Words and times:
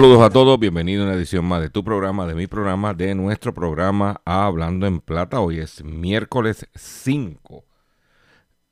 Saludos 0.00 0.22
a 0.22 0.30
todos, 0.30 0.58
bienvenidos 0.58 1.04
a 1.04 1.08
una 1.08 1.18
edición 1.18 1.44
más 1.44 1.60
de 1.60 1.68
tu 1.68 1.84
programa, 1.84 2.26
de 2.26 2.34
mi 2.34 2.46
programa, 2.46 2.94
de 2.94 3.14
nuestro 3.14 3.52
programa 3.52 4.22
Hablando 4.24 4.86
en 4.86 4.98
Plata. 4.98 5.40
Hoy 5.40 5.58
es 5.58 5.84
miércoles 5.84 6.66
5 6.74 7.66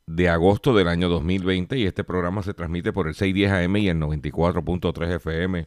de 0.07 0.31
agosto 0.31 0.73
del 0.73 0.89
año 0.89 1.11
2020 1.11 1.77
y 1.77 1.85
este 1.85 2.03
programa 2.03 2.43
se 2.43 2.55
transmite 2.55 2.95
por 2.95 3.09
el 3.09 3.15
610 3.15 3.53
AM 3.53 3.77
y 3.77 3.89
el 3.91 3.99
94.3 3.99 5.17
FM 5.17 5.67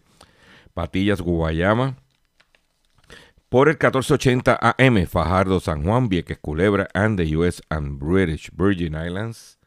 Patillas, 0.74 1.22
Guayama, 1.22 1.96
por 3.48 3.68
el 3.70 3.76
1480 3.76 4.58
AM 4.60 5.06
Fajardo, 5.06 5.60
San 5.60 5.84
Juan, 5.84 6.10
Vieques, 6.10 6.40
Culebra, 6.40 6.88
and 6.96 7.20
the 7.20 7.38
US 7.38 7.62
and 7.70 8.00
British 8.00 8.50
Virgin 8.52 8.96
Islands, 8.96 9.60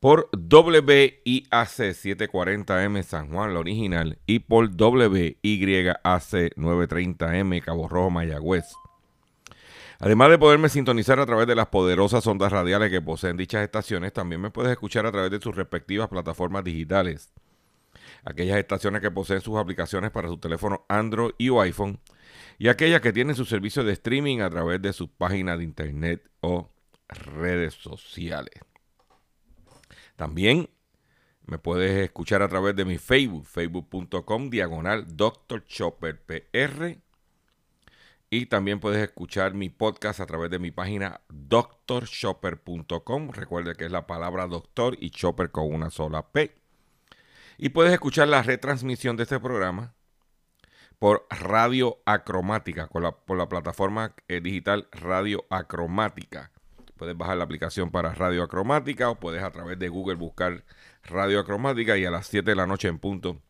por 0.00 0.30
WIAC 0.32 1.50
740M 1.50 3.02
San 3.02 3.30
Juan, 3.30 3.52
la 3.52 3.60
original, 3.60 4.18
y 4.26 4.38
por 4.40 4.70
WYAC 4.70 5.36
930M 6.56 7.62
Cabo 7.62 7.86
Rojo, 7.86 8.08
Mayagüez. 8.08 8.64
Además 9.98 10.30
de 10.30 10.38
poderme 10.38 10.70
sintonizar 10.70 11.20
a 11.20 11.26
través 11.26 11.46
de 11.46 11.54
las 11.54 11.66
poderosas 11.66 12.26
ondas 12.26 12.50
radiales 12.50 12.90
que 12.90 13.02
poseen 13.02 13.36
dichas 13.36 13.62
estaciones, 13.62 14.14
también 14.14 14.40
me 14.40 14.50
puedes 14.50 14.72
escuchar 14.72 15.04
a 15.04 15.12
través 15.12 15.30
de 15.30 15.40
sus 15.40 15.54
respectivas 15.54 16.08
plataformas 16.08 16.64
digitales. 16.64 17.30
Aquellas 18.24 18.56
estaciones 18.56 19.02
que 19.02 19.10
poseen 19.10 19.42
sus 19.42 19.58
aplicaciones 19.58 20.10
para 20.10 20.28
su 20.28 20.38
teléfono 20.38 20.86
Android 20.88 21.32
y 21.36 21.50
o 21.50 21.60
iPhone, 21.60 22.00
y 22.58 22.68
aquellas 22.68 23.02
que 23.02 23.12
tienen 23.12 23.36
su 23.36 23.44
servicio 23.44 23.84
de 23.84 23.92
streaming 23.92 24.40
a 24.40 24.48
través 24.48 24.80
de 24.80 24.94
sus 24.94 25.10
páginas 25.10 25.58
de 25.58 25.64
internet 25.64 26.26
o 26.40 26.70
redes 27.08 27.74
sociales. 27.74 28.69
También 30.20 30.68
me 31.46 31.58
puedes 31.58 31.92
escuchar 31.92 32.42
a 32.42 32.48
través 32.48 32.76
de 32.76 32.84
mi 32.84 32.98
Facebook, 32.98 33.46
facebook.com 33.46 34.50
diagonal 34.50 35.16
Dr. 35.16 35.64
Chopper 35.64 36.20
PR. 36.20 36.98
Y 38.28 38.44
también 38.44 38.80
puedes 38.80 39.02
escuchar 39.02 39.54
mi 39.54 39.70
podcast 39.70 40.20
a 40.20 40.26
través 40.26 40.50
de 40.50 40.58
mi 40.58 40.72
página 40.72 41.22
drshopper.com. 41.30 43.30
Recuerde 43.30 43.74
que 43.76 43.86
es 43.86 43.90
la 43.90 44.06
palabra 44.06 44.46
doctor 44.46 44.94
y 45.00 45.08
chopper 45.08 45.50
con 45.50 45.72
una 45.72 45.88
sola 45.88 46.30
P. 46.30 46.54
Y 47.56 47.70
puedes 47.70 47.94
escuchar 47.94 48.28
la 48.28 48.42
retransmisión 48.42 49.16
de 49.16 49.22
este 49.22 49.40
programa 49.40 49.94
por 50.98 51.26
Radio 51.30 52.02
Acromática, 52.04 52.88
por 52.88 53.38
la 53.38 53.48
plataforma 53.48 54.14
eh, 54.28 54.42
digital 54.42 54.86
Radio 54.92 55.46
Acromática. 55.48 56.52
Puedes 57.00 57.16
bajar 57.16 57.38
la 57.38 57.44
aplicación 57.44 57.90
para 57.90 58.12
Radio 58.12 58.42
Acromática 58.42 59.08
o 59.08 59.18
puedes 59.18 59.42
a 59.42 59.50
través 59.50 59.78
de 59.78 59.88
Google 59.88 60.16
buscar 60.16 60.66
Radio 61.02 61.40
Acromática 61.40 61.96
y 61.96 62.04
a 62.04 62.10
las 62.10 62.26
7 62.26 62.50
de 62.50 62.54
la 62.54 62.66
noche 62.66 62.88
en 62.88 62.98
punto 62.98 63.40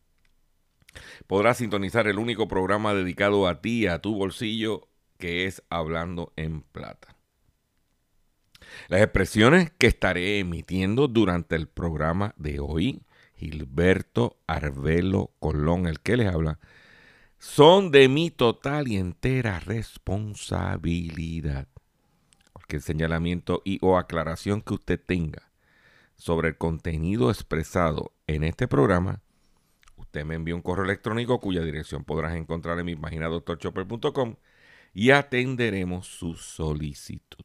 podrás 1.27 1.59
sintonizar 1.59 2.07
el 2.07 2.21
único 2.21 2.47
programa 2.47 2.95
dedicado 2.95 3.49
a 3.49 3.61
ti, 3.61 3.89
a 3.89 4.01
tu 4.01 4.15
bolsillo, 4.15 4.89
que 5.19 5.47
es 5.47 5.65
Hablando 5.69 6.33
en 6.37 6.63
Plata. 6.63 7.17
Las 8.87 9.03
expresiones 9.03 9.73
que 9.77 9.89
estaré 9.89 10.39
emitiendo 10.39 11.09
durante 11.09 11.57
el 11.57 11.67
programa 11.67 12.35
de 12.37 12.61
hoy, 12.61 13.03
Gilberto 13.35 14.39
Arbelo 14.47 15.33
Colón, 15.41 15.89
el 15.89 15.99
que 15.99 16.17
les 16.17 16.33
habla, 16.33 16.61
son 17.41 17.91
de 17.91 18.09
mi 18.09 18.31
total 18.31 18.87
y 18.87 18.97
entera 18.97 19.59
responsabilidad. 19.59 21.67
Cualquier 22.71 22.83
señalamiento 22.83 23.63
y 23.65 23.81
o 23.83 23.99
aclaración 23.99 24.63
que 24.63 24.75
usted 24.75 25.01
tenga 25.05 25.51
sobre 26.15 26.51
el 26.51 26.57
contenido 26.57 27.29
expresado 27.29 28.13
en 28.29 28.45
este 28.45 28.69
programa, 28.69 29.23
usted 29.97 30.25
me 30.25 30.37
envía 30.37 30.55
un 30.55 30.63
correo 30.63 30.85
electrónico 30.85 31.41
cuya 31.41 31.63
dirección 31.63 32.05
podrás 32.05 32.37
encontrar 32.37 32.79
en 32.79 32.87
mi 32.87 32.95
página 32.95 33.27
doctorchopper.com 33.27 34.37
y 34.95 35.11
atenderemos 35.11 36.07
su 36.07 36.35
solicitud. 36.35 37.45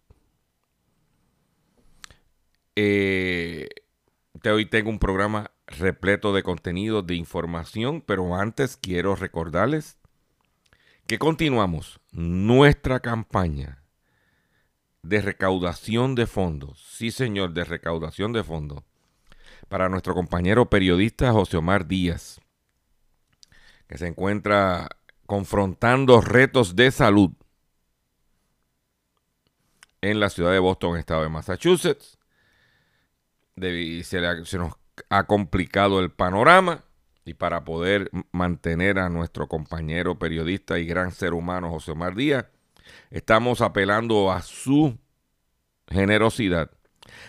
Eh, 2.75 3.68
hoy 4.44 4.68
tengo 4.68 4.92
un 4.92 5.00
programa 5.00 5.50
repleto 5.66 6.34
de 6.34 6.44
contenido, 6.44 7.02
de 7.02 7.16
información, 7.16 8.02
pero 8.02 8.36
antes 8.36 8.78
quiero 8.78 9.16
recordarles 9.16 9.97
que 11.07 11.18
continuamos 11.18 12.00
nuestra 12.12 13.00
campaña 13.00 13.84
de 15.07 15.21
recaudación 15.21 16.16
de 16.16 16.27
fondos. 16.27 16.83
Sí, 16.89 17.11
señor, 17.11 17.53
de 17.53 17.63
recaudación 17.63 18.33
de 18.33 18.43
fondos. 18.43 18.83
Para 19.69 19.89
nuestro 19.89 20.13
compañero 20.13 20.69
periodista 20.69 21.31
José 21.31 21.57
Omar 21.57 21.88
Díaz, 21.88 22.39
que 23.88 23.97
se 23.97 24.07
encuentra 24.07 24.89
confrontando 25.25 26.21
retos 26.21 26.75
de 26.75 26.91
salud 26.91 27.31
en 30.01 30.19
la 30.19 30.29
ciudad 30.29 30.51
de 30.51 30.59
Boston, 30.59 30.97
estado 30.97 31.23
de 31.23 31.29
Massachusetts. 31.29 32.17
De- 33.55 34.03
se, 34.03 34.45
se 34.45 34.57
nos 34.57 34.73
ha 35.09 35.23
complicado 35.25 35.99
el 35.99 36.11
panorama 36.11 36.83
y 37.25 37.33
para 37.33 37.63
poder 37.65 38.11
mantener 38.31 38.99
a 38.99 39.09
nuestro 39.09 39.47
compañero 39.47 40.19
periodista 40.19 40.77
y 40.77 40.85
gran 40.85 41.11
ser 41.11 41.33
humano 41.33 41.69
José 41.71 41.91
Omar 41.91 42.15
Díaz, 42.15 42.45
estamos 43.09 43.62
apelando 43.62 44.31
a 44.31 44.41
su 44.41 44.97
generosidad 45.88 46.72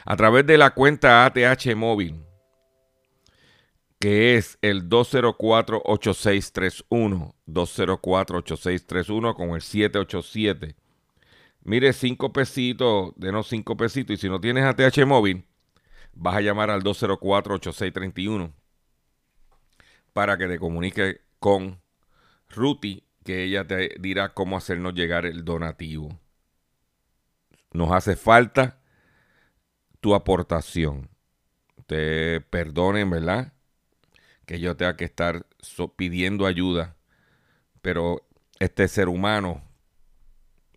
a 0.04 0.16
través 0.16 0.46
de 0.46 0.58
la 0.58 0.70
cuenta 0.70 1.26
ATH 1.26 1.76
móvil 1.76 2.26
que 3.98 4.36
es 4.36 4.58
el 4.62 4.88
204-8631, 4.88 7.34
204-8631 7.46 9.34
con 9.34 9.50
el 9.50 9.60
787. 9.62 10.76
Mire, 11.62 11.92
cinco 11.92 12.32
pesitos, 12.32 13.12
denos 13.16 13.48
cinco 13.48 13.76
pesitos, 13.76 14.14
y 14.14 14.18
si 14.18 14.28
no 14.28 14.40
tienes 14.40 14.64
ATH 14.64 15.04
móvil, 15.06 15.44
vas 16.12 16.36
a 16.36 16.40
llamar 16.40 16.70
al 16.70 16.84
204-8631 16.84 18.52
para 20.12 20.38
que 20.38 20.46
te 20.46 20.58
comunique 20.58 21.22
con 21.38 21.80
Ruti, 22.48 23.05
que 23.26 23.42
ella 23.42 23.66
te 23.66 23.94
dirá 24.00 24.32
cómo 24.32 24.56
hacernos 24.56 24.94
llegar 24.94 25.26
el 25.26 25.44
donativo. 25.44 26.18
Nos 27.72 27.92
hace 27.92 28.16
falta 28.16 28.80
tu 30.00 30.14
aportación. 30.14 31.10
Te 31.86 32.40
perdonen, 32.40 33.10
¿verdad? 33.10 33.52
Que 34.46 34.60
yo 34.60 34.76
tenga 34.76 34.96
que 34.96 35.04
estar 35.04 35.44
pidiendo 35.96 36.46
ayuda, 36.46 36.96
pero 37.82 38.26
este 38.60 38.86
ser 38.86 39.08
humano, 39.08 39.62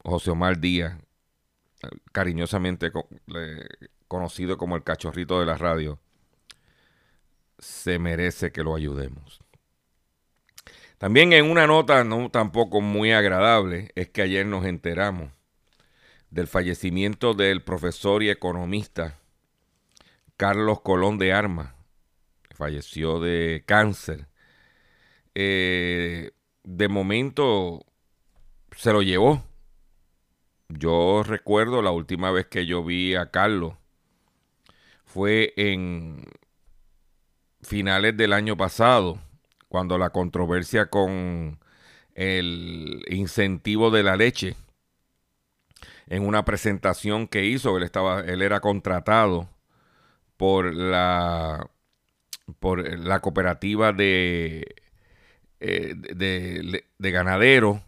José 0.03 0.31
Omar 0.31 0.59
Díaz, 0.59 0.99
cariñosamente 2.11 2.91
conocido 4.07 4.57
como 4.57 4.75
el 4.75 4.83
cachorrito 4.83 5.39
de 5.39 5.45
la 5.45 5.55
radio, 5.55 5.99
se 7.59 7.99
merece 7.99 8.51
que 8.51 8.63
lo 8.63 8.75
ayudemos. 8.75 9.39
También 10.99 11.31
en 11.31 11.49
una 11.49 11.65
nota 11.65 12.03
no 12.03 12.29
tampoco 12.29 12.81
muy 12.81 13.13
agradable 13.13 13.91
es 13.95 14.09
que 14.09 14.21
ayer 14.21 14.45
nos 14.45 14.65
enteramos 14.65 15.31
del 16.29 16.45
fallecimiento 16.47 17.33
del 17.33 17.63
profesor 17.63 18.21
y 18.21 18.29
economista 18.29 19.17
Carlos 20.35 20.81
Colón 20.81 21.17
de 21.17 21.31
Armas. 21.31 21.73
Falleció 22.51 23.21
de 23.21 23.63
cáncer. 23.65 24.27
Eh, 25.35 26.31
de 26.63 26.87
momento 26.89 27.85
se 28.75 28.91
lo 28.91 29.01
llevó. 29.01 29.41
Yo 30.67 31.23
recuerdo 31.23 31.81
la 31.81 31.91
última 31.91 32.29
vez 32.31 32.47
que 32.47 32.65
yo 32.65 32.83
vi 32.83 33.15
a 33.15 33.31
Carlos 33.31 33.75
fue 35.05 35.53
en 35.55 36.25
finales 37.61 38.15
del 38.17 38.33
año 38.33 38.57
pasado, 38.57 39.19
cuando 39.69 39.97
la 39.97 40.09
controversia 40.09 40.87
con 40.87 41.59
el 42.15 43.05
incentivo 43.09 43.91
de 43.91 44.03
la 44.03 44.17
leche 44.17 44.55
en 46.07 46.25
una 46.27 46.43
presentación 46.43 47.27
que 47.27 47.45
hizo, 47.45 47.77
él 47.77 47.83
estaba 47.83 48.21
él 48.21 48.41
era 48.41 48.59
contratado 48.59 49.49
por 50.37 50.73
la 50.73 51.69
por 52.59 52.99
la 52.99 53.19
cooperativa 53.21 53.93
de 53.93 54.75
eh, 55.61 55.93
de, 55.95 56.85
de, 56.97 57.11
ganaderos 57.11 57.81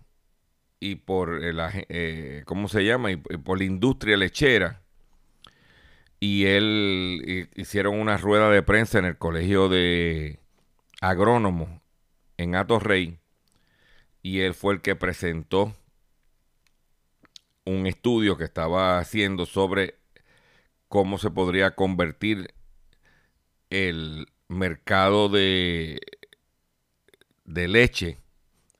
y 0.79 0.95
por 0.95 1.41
la, 1.41 1.71
eh, 1.89 2.43
¿cómo 2.45 2.67
se 2.67 2.83
llama? 2.83 3.11
Y 3.11 3.17
por 3.17 3.59
la 3.59 3.63
industria 3.63 4.17
lechera. 4.17 4.81
Y 6.19 6.45
él 6.45 7.49
hicieron 7.55 7.99
una 7.99 8.17
rueda 8.17 8.49
de 8.51 8.61
prensa 8.61 8.99
en 8.99 9.05
el 9.05 9.17
colegio 9.17 9.69
de 9.69 10.40
agrónomos 11.01 11.69
en 12.37 12.53
Rey 12.79 13.19
y 14.21 14.41
él 14.41 14.53
fue 14.53 14.75
el 14.75 14.81
que 14.81 14.95
presentó 14.95 15.75
un 17.65 17.87
estudio 17.87 18.37
que 18.37 18.43
estaba 18.43 18.99
haciendo 18.99 19.45
sobre 19.45 19.99
cómo 20.87 21.17
se 21.17 21.31
podría 21.31 21.75
convertir 21.75 22.53
el 23.69 24.27
mercado 24.47 25.29
de, 25.29 25.99
de 27.45 27.67
leche 27.67 28.17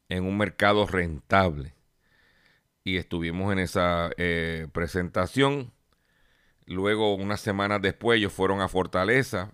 en 0.10 0.26
un 0.26 0.38
mercado 0.38 0.86
rentable. 0.86 1.74
Y 2.84 2.98
estuvimos 2.98 3.52
en 3.54 3.60
esa 3.60 4.10
eh, 4.18 4.68
presentación. 4.74 5.72
Luego, 6.66 7.16
unas 7.16 7.40
semanas 7.40 7.82
después, 7.82 8.18
ellos 8.18 8.34
fueron 8.34 8.60
a 8.60 8.68
Fortaleza 8.68 9.54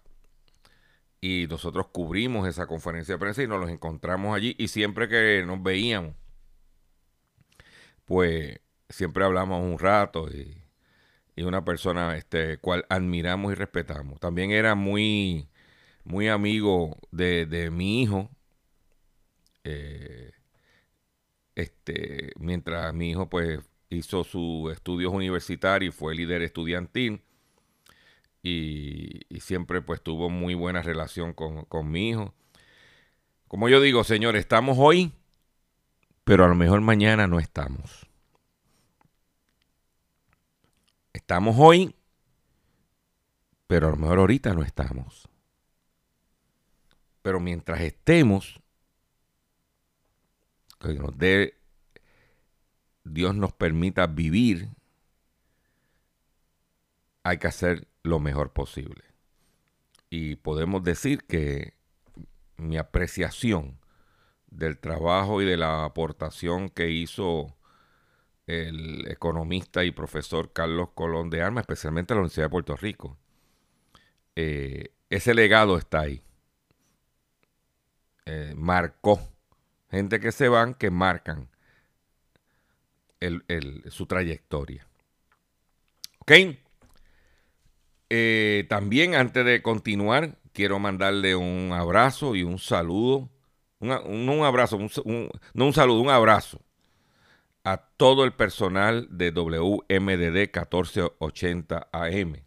y 1.22 1.48
nosotros 1.50 1.88
cubrimos 1.88 2.48
esa 2.48 2.68
conferencia 2.68 3.16
de 3.16 3.20
prensa 3.20 3.44
y 3.44 3.48
nos 3.48 3.60
los 3.60 3.70
encontramos 3.70 4.36
allí. 4.36 4.56
Y 4.60 4.68
siempre 4.70 5.08
que 5.10 5.44
nos 5.46 5.62
veíamos, 5.64 6.16
pues 8.06 8.60
siempre 8.90 9.26
hablamos 9.26 9.62
un 9.64 9.80
rato 9.80 10.30
y, 10.30 10.64
una 11.44 11.64
persona 11.64 12.18
este, 12.18 12.58
cual 12.58 12.86
admiramos 12.90 13.52
y 13.52 13.56
respetamos. 13.56 14.20
También 14.20 14.52
era 14.52 14.74
muy, 14.76 15.50
muy 16.04 16.30
amigo 16.30 16.98
de, 17.12 17.70
mi 17.72 18.02
hijo. 18.04 18.32
Eh, 19.64 20.32
este, 21.56 22.32
mientras 22.40 22.94
mi 22.94 23.12
hijo 23.12 23.30
pues 23.30 23.60
hizo 23.90 24.24
sus 24.24 24.72
estudios 24.72 25.14
universitarios, 25.14 25.94
fue 25.96 26.16
líder 26.16 26.42
estudiantil 26.42 27.22
y, 28.48 29.40
siempre 29.40 29.82
pues 29.82 30.02
tuvo 30.02 30.30
muy 30.30 30.56
buena 30.56 30.82
relación 30.82 31.34
con, 31.34 31.66
con 31.66 31.90
mi 31.90 32.10
hijo. 32.10 32.34
Como 33.48 33.70
yo 33.70 33.80
digo, 33.82 34.04
señor, 34.04 34.36
estamos 34.36 34.78
hoy, 34.80 35.14
pero 36.24 36.46
a 36.46 36.48
lo 36.48 36.56
mejor 36.56 36.82
mañana 36.82 37.28
no 37.28 37.40
estamos. 37.40 38.08
Estamos 41.14 41.56
hoy, 41.58 41.96
pero 43.68 43.88
a 43.88 43.92
lo 43.92 43.98
mejor 43.98 44.20
ahorita 44.20 44.54
no 44.54 44.64
estamos. 44.64 45.30
Pero 47.22 47.40
mientras 47.40 47.82
estemos, 47.82 48.60
que 50.80 50.94
nos 50.94 51.18
dé, 51.18 51.58
Dios 53.04 53.36
nos 53.36 53.54
permita 53.54 54.08
vivir, 54.08 54.70
hay 57.24 57.38
que 57.38 57.48
hacer 57.48 57.88
lo 58.08 58.20
mejor 58.20 58.54
posible. 58.54 59.04
Y 60.10 60.36
podemos 60.36 60.84
decir 60.84 61.24
que 61.26 61.74
mi 62.58 62.78
apreciación 62.78 63.78
del 64.48 64.80
trabajo 64.80 65.42
y 65.42 65.46
de 65.46 65.58
la 65.58 65.86
aportación 65.86 66.70
que 66.70 66.90
hizo 66.90 67.56
el 68.48 69.06
economista 69.12 69.84
y 69.84 69.92
profesor 69.92 70.54
Carlos 70.54 70.90
Colón 70.96 71.30
de 71.30 71.42
Armas, 71.42 71.64
especialmente 71.64 72.14
en 72.14 72.18
la 72.18 72.22
Universidad 72.22 72.46
de 72.46 72.50
Puerto 72.50 72.76
Rico. 72.78 73.18
Eh, 74.36 74.94
ese 75.10 75.34
legado 75.34 75.78
está 75.78 76.02
ahí. 76.02 76.24
Eh, 78.26 78.54
marcó. 78.56 79.20
Gente 79.92 80.20
que 80.20 80.32
se 80.32 80.50
van, 80.50 80.74
que 80.74 80.90
marcan 80.92 81.50
su 83.90 84.06
trayectoria. 84.06 84.86
¿Ok? 86.20 86.32
Eh, 88.10 88.66
también 88.70 89.16
antes 89.16 89.46
de 89.46 89.62
continuar, 89.62 90.38
quiero 90.54 90.80
mandarle 90.80 91.36
un 91.36 91.72
abrazo 91.74 92.36
y 92.36 92.44
un 92.44 92.60
saludo. 92.60 93.30
Un, 93.80 93.92
un, 93.92 94.44
abrazo, 94.44 94.80
no 94.80 95.66
un 95.66 95.74
saludo, 95.74 96.02
un 96.02 96.10
abrazo 96.10 96.60
a 97.64 97.78
todo 97.98 98.24
el 98.24 98.32
personal 98.34 99.08
de 99.12 99.32
WMDD 99.32 100.50
1480 100.54 101.90
AM. 101.92 102.44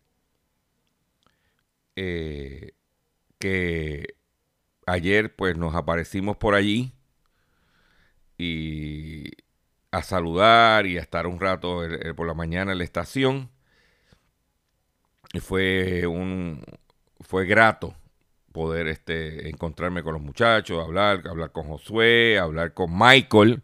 Eh, 1.96 2.72
que 3.38 4.14
ayer 4.86 5.36
pues 5.36 5.56
nos 5.58 5.74
aparecimos 5.74 6.38
por 6.38 6.54
allí 6.54 6.94
y 8.38 9.30
a 9.90 10.02
saludar 10.02 10.86
y 10.86 10.96
a 10.96 11.02
estar 11.02 11.26
un 11.26 11.38
rato 11.38 11.82
por 12.16 12.26
la 12.26 12.34
mañana 12.34 12.72
en 12.72 12.78
la 12.78 12.84
estación. 12.84 13.50
Y 15.32 15.40
fue 15.40 16.06
un 16.06 16.64
fue 17.20 17.46
grato 17.46 17.94
poder 18.52 18.88
este, 18.88 19.48
encontrarme 19.48 20.02
con 20.02 20.14
los 20.14 20.22
muchachos, 20.22 20.82
hablar, 20.82 21.22
hablar 21.28 21.52
con 21.52 21.68
Josué, 21.68 22.38
hablar 22.38 22.74
con 22.74 22.90
Michael, 22.96 23.62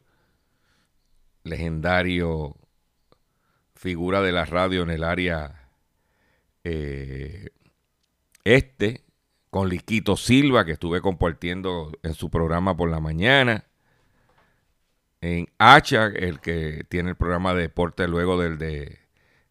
legendario 1.42 2.56
figura 3.74 4.22
de 4.22 4.32
la 4.32 4.44
radio 4.44 4.82
en 4.82 4.90
el 4.90 5.04
área 5.04 5.68
eh, 6.64 7.50
este, 8.44 9.04
con 9.50 9.68
Liquito 9.68 10.16
Silva, 10.16 10.64
que 10.64 10.72
estuve 10.72 11.00
compartiendo 11.00 11.92
en 12.02 12.14
su 12.14 12.30
programa 12.30 12.76
por 12.76 12.90
la 12.90 13.00
mañana. 13.00 13.64
En 15.20 15.48
Hacha, 15.58 16.06
el 16.06 16.40
que 16.40 16.84
tiene 16.88 17.10
el 17.10 17.16
programa 17.16 17.54
de 17.54 17.62
deporte 17.62 18.06
luego 18.06 18.40
del 18.40 18.58
de, 18.58 18.98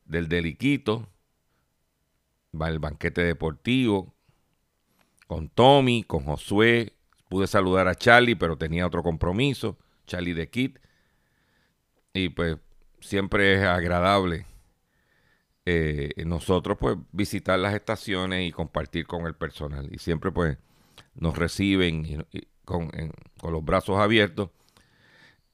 del 0.05 0.27
de 0.29 0.41
Liquito. 0.41 1.07
Va 2.59 2.69
el 2.69 2.79
banquete 2.79 3.21
deportivo. 3.21 4.13
Con 5.27 5.49
Tommy, 5.49 6.03
con 6.03 6.23
Josué. 6.23 6.93
Pude 7.29 7.47
saludar 7.47 7.87
a 7.87 7.95
Charlie, 7.95 8.35
pero 8.35 8.57
tenía 8.57 8.85
otro 8.85 9.03
compromiso. 9.03 9.77
Charlie 10.05 10.33
de 10.33 10.49
Kit. 10.49 10.79
Y 12.13 12.29
pues 12.29 12.57
siempre 13.01 13.55
es 13.55 13.63
agradable 13.63 14.45
eh, 15.67 16.13
nosotros 16.25 16.77
pues 16.79 16.95
visitar 17.11 17.57
las 17.57 17.73
estaciones 17.73 18.47
y 18.47 18.51
compartir 18.51 19.07
con 19.07 19.25
el 19.25 19.33
personal. 19.33 19.89
Y 19.91 19.97
siempre 19.97 20.31
pues 20.31 20.57
nos 21.15 21.37
reciben 21.37 22.25
con, 22.63 22.91
los 23.41 23.65
brazos 23.65 23.97
abiertos. 23.97 24.49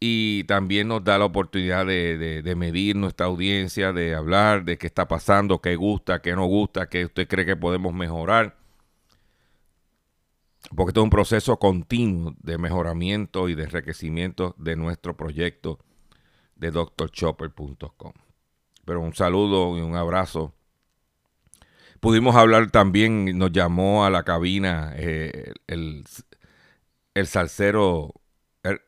Y 0.04 0.46
también 0.46 0.88
nos 0.88 1.04
da 1.04 1.20
la 1.20 1.26
oportunidad 1.26 1.86
de, 1.86 2.42
de, 2.42 2.56
medir 2.56 2.96
nuestra 2.96 3.28
audiencia, 3.28 3.94
de 3.94 4.16
hablar 4.16 4.66
de 4.66 4.80
qué 4.80 4.88
está 4.88 5.08
pasando, 5.08 5.62
qué 5.62 5.76
gusta, 5.76 6.24
qué 6.24 6.36
no 6.36 6.46
gusta, 6.48 6.90
qué 6.90 7.06
usted 7.06 7.28
cree 7.28 7.46
que 7.46 7.56
podemos 7.56 7.94
mejorar. 7.94 8.58
Porque 10.76 10.90
esto 10.90 11.02
es 11.02 11.04
un 11.04 11.12
proceso 11.12 11.60
continuo 11.60 12.34
de 12.42 12.58
mejoramiento 12.58 13.48
y 13.48 13.54
de 13.54 13.66
enriquecimiento 13.66 14.56
de 14.58 14.76
nuestro 14.76 15.16
proyecto 15.16 15.78
de 16.56 16.72
drchopper.com. 16.72 18.14
Pero 18.86 19.02
un 19.02 19.14
saludo 19.14 19.78
y 19.78 19.82
un 19.82 19.96
abrazo. 19.96 20.56
Pudimos 22.00 22.36
hablar 22.36 22.72
también, 22.72 23.38
nos 23.38 23.52
llamó 23.52 24.04
a 24.04 24.10
la 24.10 24.24
cabina 24.24 24.94
eh, 24.96 25.54
el, 25.68 26.06
el 27.14 27.28
salsero 27.28 28.16
er, 28.16 28.21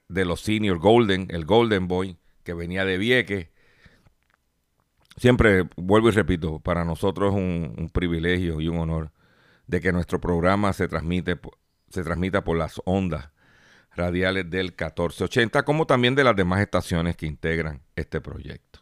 de 0.08 0.26
los 0.26 0.42
senior 0.42 0.78
Golden, 0.80 1.28
el 1.30 1.46
Golden 1.46 1.88
Boy, 1.88 2.18
que 2.44 2.54
venía 2.54 2.86
de 2.86 2.98
Vieques. 2.98 3.50
Siempre, 5.18 5.68
vuelvo 5.76 6.10
y 6.10 6.12
repito, 6.12 6.60
para 6.60 6.86
nosotros 6.86 7.34
es 7.34 7.40
un, 7.40 7.76
un, 7.78 7.90
privilegio 7.90 8.60
y 8.62 8.68
un 8.68 8.78
honor 8.78 9.12
de 9.68 9.80
que 9.80 9.92
nuestro 9.92 10.20
programa 10.20 10.74
se 10.74 10.88
transmite 10.88 11.40
se 11.90 12.04
transmita 12.04 12.44
por 12.44 12.58
las 12.58 12.82
ondas 12.86 13.30
radiales 13.96 14.50
del 14.50 14.68
1480, 14.68 15.64
como 15.64 15.86
también 15.86 16.16
de 16.16 16.24
las 16.24 16.36
demás 16.36 16.62
estaciones 16.62 17.16
que 17.16 17.28
integran 17.28 17.84
este 17.96 18.20
proyecto. 18.20 18.80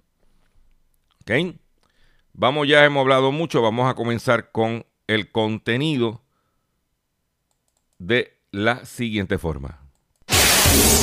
¿Ok? 1.22 1.58
Vamos, 2.34 2.68
ya 2.68 2.86
hemos 2.86 3.02
hablado 3.02 3.34
mucho, 3.34 3.62
vamos 3.62 3.90
a 3.90 3.96
comenzar 3.96 4.52
con 4.52 4.86
el 5.08 5.32
contenido 5.32 6.24
de 8.00 8.40
la 8.52 8.86
siguiente 8.86 9.38
forma. 9.38 9.81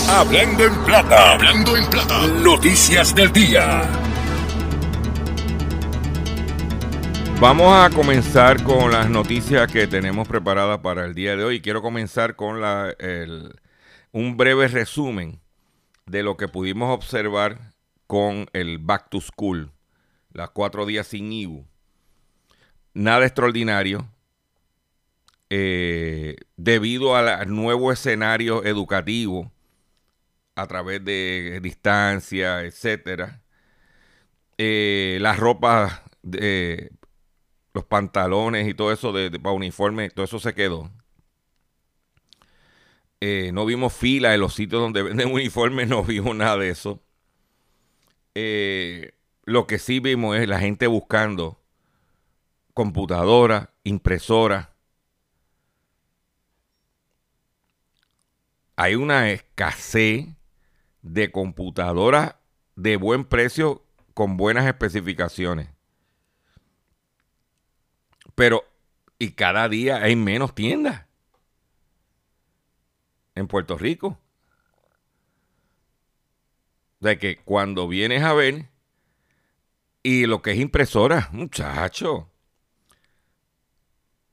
Hablando 0.09 0.65
en 0.65 0.85
plata, 0.85 1.33
hablando 1.33 1.77
en 1.77 1.91
plata. 1.91 2.27
Noticias 2.27 3.15
del 3.15 3.33
día. 3.33 3.83
Vamos 7.41 7.73
a 7.73 7.91
comenzar 7.95 8.63
con 8.65 8.91
las 8.91 9.09
noticias 9.09 9.71
que 9.71 9.87
tenemos 9.87 10.27
preparadas 10.27 10.79
para 10.81 11.05
el 11.05 11.15
día 11.15 11.37
de 11.37 11.45
hoy. 11.45 11.61
Quiero 11.61 11.83
comenzar 11.83 12.35
con 12.35 12.61
la, 12.61 12.95
el, 12.99 13.55
un 14.11 14.37
breve 14.37 14.67
resumen 14.67 15.41
de 16.07 16.23
lo 16.23 16.37
que 16.37 16.49
pudimos 16.49 16.93
observar 16.93 17.75
con 18.09 18.49
el 18.55 18.79
Back 18.79 19.11
to 19.11 19.21
School, 19.21 19.71
las 20.33 20.51
cuatro 20.51 20.87
días 20.87 21.07
sin 21.07 21.31
IBU. 21.33 21.65
Nada 22.95 23.25
extraordinario, 23.25 24.09
eh, 25.51 26.37
debido 26.57 27.15
al 27.15 27.55
nuevo 27.55 27.93
escenario 27.93 28.65
educativo 28.65 29.53
a 30.59 30.67
través 30.67 31.05
de 31.05 31.61
distancia, 31.63 32.63
etcétera. 32.63 33.43
Eh, 34.59 35.19
las 35.21 35.39
ropas, 35.39 36.03
de, 36.23 36.91
los 37.75 37.85
pantalones 37.85 38.69
y 38.69 38.75
todo 38.75 38.93
eso 38.93 39.13
de, 39.13 39.31
para 39.41 39.55
uniforme, 39.55 40.11
todo 40.11 40.25
eso 40.25 40.41
se 40.41 40.55
quedó. 40.55 40.91
Eh, 43.21 43.51
no 43.53 43.67
vimos 43.67 43.93
fila 43.93 44.35
en 44.35 44.41
los 44.41 44.55
sitios 44.55 44.83
donde 44.83 45.03
venden 45.05 45.33
uniformes, 45.33 45.89
no 45.89 46.03
vimos 46.05 46.35
nada 46.37 46.57
de 46.59 46.71
eso. 46.71 47.03
Eh, 48.35 49.13
lo 49.45 49.67
que 49.67 49.79
sí 49.79 50.01
vimos 50.01 50.37
es 50.37 50.49
la 50.49 50.59
gente 50.61 50.89
buscando 50.89 51.61
computadora, 52.75 53.75
impresora. 53.85 54.75
Hay 58.77 58.95
una 58.95 59.31
escasez 59.31 60.38
de 61.03 61.31
computadoras 61.31 62.37
de 62.77 62.97
buen 62.97 63.25
precio 63.25 63.85
con 64.15 64.37
buenas 64.37 64.67
especificaciones. 64.67 65.69
Pero, 68.35 68.65
y 69.19 69.33
cada 69.33 69.69
día 69.69 70.03
hay 70.03 70.15
menos 70.15 70.55
tiendas 70.55 71.07
en 73.35 73.49
Puerto 73.49 73.77
Rico. 73.77 74.19
De 77.01 77.19
que 77.19 77.39
cuando 77.39 77.89
vienes 77.89 78.23
a 78.23 78.33
ver, 78.33 78.69
y 80.03 80.27
lo 80.27 80.43
que 80.43 80.53
es 80.53 80.59
impresora, 80.59 81.29
muchacho, 81.33 82.31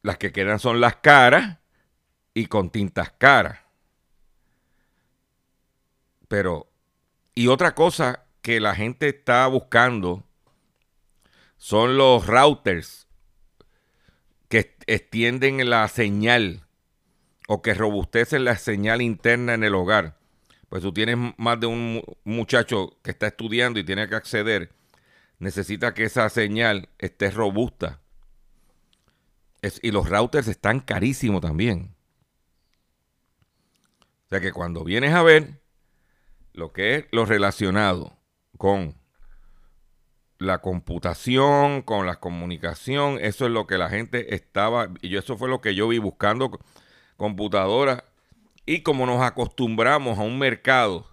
las 0.01 0.17
que 0.17 0.31
quedan 0.31 0.59
son 0.59 0.81
las 0.81 0.97
caras 0.97 1.57
y 2.33 2.45
con 2.45 2.69
tintas 2.69 3.11
caras. 3.11 3.64
Pero, 6.27 6.67
y 7.33 7.47
otra 7.47 7.75
cosa 7.75 8.25
que 8.41 8.59
la 8.59 8.75
gente 8.75 9.09
está 9.09 9.47
buscando 9.47 10.23
son 11.57 11.97
los 11.97 12.27
routers 12.27 13.07
que 14.49 14.75
extienden 14.87 15.69
la 15.69 15.87
señal 15.87 16.65
o 17.47 17.61
que 17.61 17.73
robustecen 17.73 18.45
la 18.45 18.57
señal 18.57 19.01
interna 19.01 19.53
en 19.53 19.63
el 19.63 19.75
hogar. 19.75 20.17
Pues 20.69 20.81
tú 20.81 20.93
tienes 20.93 21.17
más 21.37 21.59
de 21.59 21.67
un 21.67 22.03
muchacho 22.23 22.97
que 23.03 23.11
está 23.11 23.27
estudiando 23.27 23.79
y 23.79 23.83
tiene 23.83 24.07
que 24.07 24.15
acceder, 24.15 24.73
necesita 25.39 25.93
que 25.93 26.03
esa 26.03 26.29
señal 26.29 26.89
esté 26.97 27.31
robusta. 27.31 28.01
y 29.81 29.89
los 29.89 30.07
routers 30.07 30.47
están 30.47 30.79
carísimos 30.79 31.41
también. 31.41 31.95
O 34.25 34.29
sea 34.29 34.39
que 34.39 34.51
cuando 34.51 34.83
vienes 34.83 35.13
a 35.13 35.23
ver, 35.23 35.59
lo 36.55 36.71
que 36.71 36.95
es 36.95 37.05
lo 37.11 37.25
relacionado 37.25 38.17
con 38.57 38.95
la 40.37 40.59
computación, 40.61 41.81
con 41.81 42.05
la 42.05 42.19
comunicación, 42.19 43.19
eso 43.19 43.45
es 43.45 43.51
lo 43.51 43.67
que 43.67 43.77
la 43.77 43.89
gente 43.89 44.35
estaba, 44.35 44.89
y 45.01 45.09
yo, 45.09 45.19
eso 45.19 45.37
fue 45.37 45.49
lo 45.49 45.61
que 45.61 45.75
yo 45.75 45.87
vi 45.87 45.99
buscando 45.99 46.59
computadoras, 47.17 48.03
y 48.65 48.81
como 48.81 49.05
nos 49.05 49.21
acostumbramos 49.21 50.17
a 50.17 50.23
un 50.23 50.39
mercado 50.39 51.07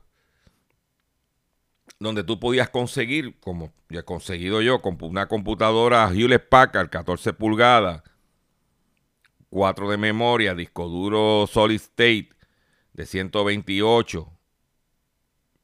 donde 1.98 2.24
tú 2.24 2.40
podías 2.40 2.68
conseguir, 2.68 3.38
como 3.40 3.72
ya 3.88 4.00
he 4.00 4.04
conseguido 4.04 4.60
yo, 4.62 4.80
una 5.02 5.28
computadora 5.28 6.10
Hewlett 6.12 6.48
Packard 6.48 6.88
14 6.88 7.32
pulgadas, 7.32 8.02
4 9.50 9.90
de 9.90 9.96
memoria, 9.98 10.54
disco 10.54 10.88
duro 10.88 11.46
Solid 11.46 11.76
State 11.76 12.30
de 12.92 13.06
128, 13.06 14.32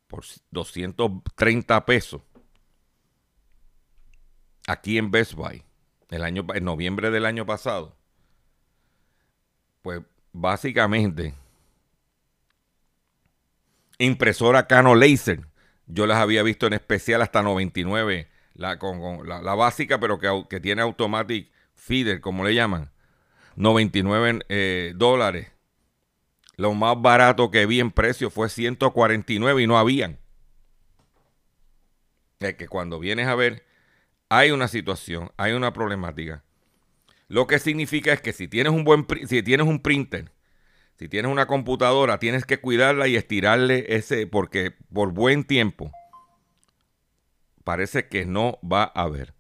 por 0.09 0.25
230 0.51 1.87
pesos. 1.87 2.23
Aquí 4.67 4.99
en 4.99 5.11
Best 5.11 5.35
Buy 5.35 5.63
el 6.11 6.25
año, 6.25 6.47
en 6.55 6.65
noviembre 6.65 7.11
del 7.11 7.27
año 7.27 7.47
pasado, 7.47 7.97
pues 9.83 10.03
básicamente 10.33 11.35
impresora 13.99 14.67
Canon 14.67 14.99
Laser, 14.99 15.47
yo 15.87 16.07
las 16.07 16.19
había 16.19 16.43
visto 16.43 16.67
en 16.67 16.75
especial 16.75 17.23
hasta 17.23 17.43
99, 17.43 18.29
la, 18.55 18.79
con, 18.79 19.27
la, 19.29 19.55
básica, 19.55 19.99
pero 20.01 20.19
que, 20.19 20.45
que, 20.49 20.61
tiene 20.61 20.83
automatic 20.83 21.51
feeder, 21.75 22.21
como 22.21 22.45
le 22.45 22.55
llaman, 22.55 22.91
99 23.57 24.41
eh, 24.49 24.93
dólares 24.97 25.49
lo 26.59 26.75
más 26.75 27.01
barato 27.01 27.53
que 27.53 27.67
vi 27.67 27.79
en 27.79 27.93
precio 27.93 28.31
fue 28.31 28.49
149 28.49 29.63
y 29.63 29.67
no 29.69 29.79
habían. 29.79 30.19
Es 32.41 32.57
que 32.57 32.67
cuando 32.67 32.99
vienes 32.99 33.29
a 33.29 33.37
ver, 33.37 33.65
hay 34.29 34.51
una 34.51 34.67
situación, 34.67 35.31
hay 35.37 35.53
una 35.53 35.73
problemática. 35.73 36.43
Lo 37.29 37.47
que 37.47 37.61
significa 37.61 38.13
es 38.13 38.21
que 38.21 38.33
si 38.33 38.49
tienes 38.49 38.73
un 38.73 38.83
buen 38.83 39.07
si 39.29 39.43
tienes 39.45 39.69
un 39.69 39.81
printer, 39.81 40.33
si 40.97 41.09
tienes 41.09 41.31
una 41.31 41.47
computadora, 41.47 42.19
tienes 42.19 42.45
que 42.45 42.59
cuidarla 42.59 43.07
y 43.07 43.15
estirarle 43.15 43.87
ese 43.95 44.27
porque 44.27 44.73
por 44.93 45.13
buen 45.13 45.45
tiempo 45.45 45.93
parece 47.63 48.09
que 48.09 48.25
no 48.27 48.59
va 48.65 48.91
a 48.97 49.03
haber 49.03 49.33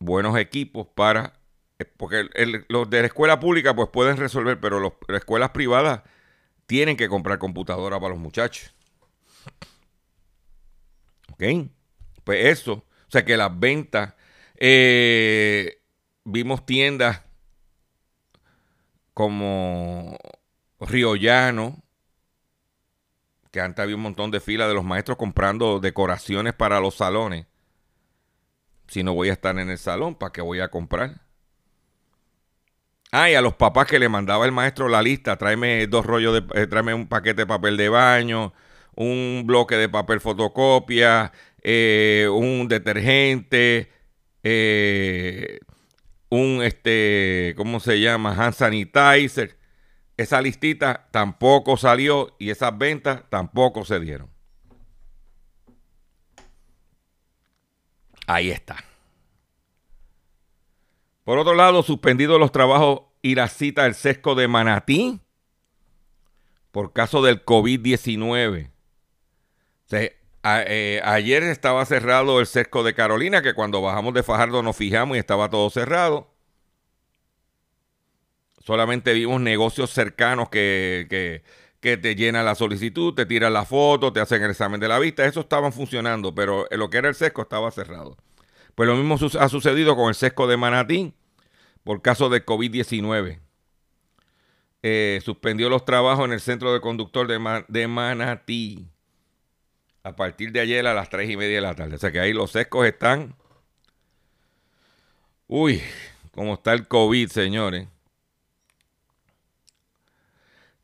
buenos 0.00 0.36
equipos 0.36 0.88
para 0.96 1.34
eh, 1.78 1.84
porque 1.84 2.28
los 2.68 2.88
de 2.90 3.00
la 3.00 3.06
escuela 3.06 3.40
pública 3.40 3.74
pues 3.74 3.88
pueden 3.90 4.16
resolver, 4.16 4.60
pero 4.60 4.80
las 4.80 5.18
escuelas 5.18 5.50
privadas 5.50 6.02
tienen 6.66 6.96
que 6.96 7.08
comprar 7.08 7.38
computadora 7.38 7.98
para 8.00 8.14
los 8.14 8.22
muchachos. 8.22 8.74
¿Ok? 11.32 11.42
Pues 12.22 12.46
eso, 12.46 12.72
o 12.72 13.10
sea 13.10 13.24
que 13.24 13.36
las 13.36 13.58
ventas, 13.58 14.14
eh, 14.56 15.82
vimos 16.24 16.64
tiendas 16.64 17.22
como 19.12 20.16
Río 20.80 21.16
Llano, 21.16 21.82
que 23.50 23.60
antes 23.60 23.82
había 23.82 23.96
un 23.96 24.02
montón 24.02 24.30
de 24.30 24.40
filas 24.40 24.68
de 24.68 24.74
los 24.74 24.84
maestros 24.84 25.16
comprando 25.18 25.80
decoraciones 25.80 26.54
para 26.54 26.80
los 26.80 26.96
salones. 26.96 27.46
Si 28.88 29.02
no 29.02 29.14
voy 29.14 29.28
a 29.28 29.32
estar 29.32 29.58
en 29.58 29.70
el 29.70 29.78
salón, 29.78 30.16
¿para 30.16 30.32
qué 30.32 30.40
voy 30.40 30.60
a 30.60 30.68
comprar? 30.68 31.23
Ah, 33.16 33.30
y 33.30 33.36
a 33.36 33.40
los 33.40 33.54
papás 33.54 33.86
que 33.86 34.00
le 34.00 34.08
mandaba 34.08 34.44
el 34.44 34.50
maestro 34.50 34.88
la 34.88 35.00
lista, 35.00 35.36
tráeme 35.36 35.86
dos 35.86 36.04
rollos 36.04 36.34
de, 36.34 36.60
eh, 36.60 36.66
tráeme 36.66 36.94
un 36.94 37.06
paquete 37.06 37.42
de 37.42 37.46
papel 37.46 37.76
de 37.76 37.88
baño, 37.88 38.52
un 38.96 39.44
bloque 39.46 39.76
de 39.76 39.88
papel 39.88 40.20
fotocopia, 40.20 41.30
eh, 41.62 42.26
un 42.28 42.66
detergente, 42.66 43.92
eh, 44.42 45.60
un 46.28 46.60
este, 46.64 47.54
¿cómo 47.56 47.78
se 47.78 48.00
llama? 48.00 48.34
Hand 48.34 48.54
sanitizer. 48.54 49.58
Esa 50.16 50.42
listita 50.42 51.06
tampoco 51.12 51.76
salió 51.76 52.34
y 52.40 52.50
esas 52.50 52.76
ventas 52.76 53.22
tampoco 53.30 53.84
se 53.84 54.00
dieron. 54.00 54.28
Ahí 58.26 58.50
está. 58.50 58.76
Por 61.24 61.38
otro 61.38 61.54
lado, 61.54 61.82
suspendidos 61.82 62.38
los 62.38 62.52
trabajos 62.52 63.02
y 63.22 63.34
la 63.34 63.48
cita 63.48 63.84
del 63.84 63.94
sesco 63.94 64.34
de 64.34 64.46
Manatí 64.46 65.20
por 66.70 66.92
caso 66.92 67.22
del 67.22 67.44
COVID-19. 67.44 68.70
Eh, 69.92 71.00
ayer 71.04 71.44
estaba 71.44 71.84
cerrado 71.86 72.40
el 72.40 72.46
sesco 72.46 72.82
de 72.82 72.94
Carolina, 72.94 73.42
que 73.42 73.54
cuando 73.54 73.80
bajamos 73.80 74.12
de 74.12 74.24
Fajardo 74.24 74.60
nos 74.62 74.76
fijamos 74.76 75.16
y 75.16 75.20
estaba 75.20 75.48
todo 75.48 75.70
cerrado. 75.70 76.34
Solamente 78.58 79.12
vimos 79.12 79.40
negocios 79.40 79.90
cercanos 79.90 80.48
que, 80.48 81.42
que 81.80 81.96
te 81.96 82.16
llena 82.16 82.42
la 82.42 82.56
solicitud, 82.56 83.14
te 83.14 83.24
tiran 83.24 83.52
la 83.52 83.64
foto, 83.64 84.12
te 84.12 84.20
hacen 84.20 84.42
el 84.42 84.50
examen 84.50 84.80
de 84.80 84.88
la 84.88 84.98
vista, 84.98 85.24
eso 85.24 85.40
estaban 85.40 85.72
funcionando, 85.72 86.34
pero 86.34 86.66
lo 86.72 86.90
que 86.90 86.98
era 86.98 87.08
el 87.08 87.14
sesco 87.14 87.42
estaba 87.42 87.70
cerrado. 87.70 88.16
Pues 88.74 88.88
lo 88.88 88.96
mismo 88.96 89.16
ha 89.38 89.48
sucedido 89.48 89.96
con 89.96 90.08
el 90.08 90.14
sesco 90.14 90.46
de 90.46 90.56
Manatí 90.56 91.14
por 91.84 92.02
caso 92.02 92.28
de 92.28 92.44
COVID-19. 92.44 93.40
Eh, 94.82 95.20
suspendió 95.24 95.70
los 95.70 95.84
trabajos 95.84 96.26
en 96.26 96.32
el 96.32 96.40
centro 96.40 96.72
de 96.74 96.80
conductor 96.80 97.26
de, 97.26 97.88
Manatí 97.88 98.88
a 100.02 100.14
partir 100.16 100.52
de 100.52 100.60
ayer 100.60 100.86
a 100.86 100.92
las 100.92 101.08
3 101.08 101.30
y 101.30 101.36
media 101.36 101.56
de 101.56 101.60
la 101.62 101.74
tarde. 101.74 101.96
O 101.96 101.98
sea 101.98 102.12
que 102.12 102.20
ahí 102.20 102.32
los 102.32 102.50
sescos 102.50 102.86
están. 102.86 103.34
Uy, 105.46 105.82
cómo 106.32 106.54
está 106.54 106.72
el 106.72 106.88
COVID, 106.88 107.28
señores. 107.28 107.88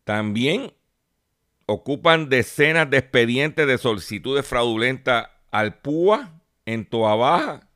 También 0.04 0.72
ocupan 1.66 2.28
decenas 2.28 2.88
de 2.88 2.98
expedientes 2.98 3.66
de 3.66 3.78
solicitudes 3.78 4.46
fraudulentas 4.46 5.28
al 5.50 5.78
PUA 5.80 6.40
en 6.66 6.86
Toa 6.86 7.14
Baja. 7.16 7.69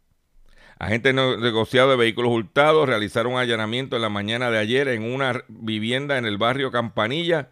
Agentes 0.78 1.14
negociados 1.14 1.90
de 1.90 1.97
vehículos 1.97 2.33
hurtados 2.33 2.88
realizaron 2.88 3.35
un 3.35 3.38
allanamiento 3.38 3.97
en 3.97 4.02
la 4.02 4.09
mañana 4.09 4.50
de 4.50 4.59
ayer 4.59 4.88
en 4.88 5.02
una 5.02 5.45
vivienda 5.49 6.19
en 6.19 6.26
el 6.26 6.37
barrio 6.37 6.71
Campanilla, 6.73 7.50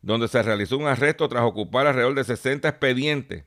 donde 0.00 0.28
se 0.28 0.42
realizó 0.42 0.78
un 0.78 0.86
arresto 0.86 1.28
tras 1.28 1.44
ocupar 1.44 1.86
alrededor 1.86 2.14
de 2.14 2.24
60 2.24 2.68
expedientes 2.68 3.44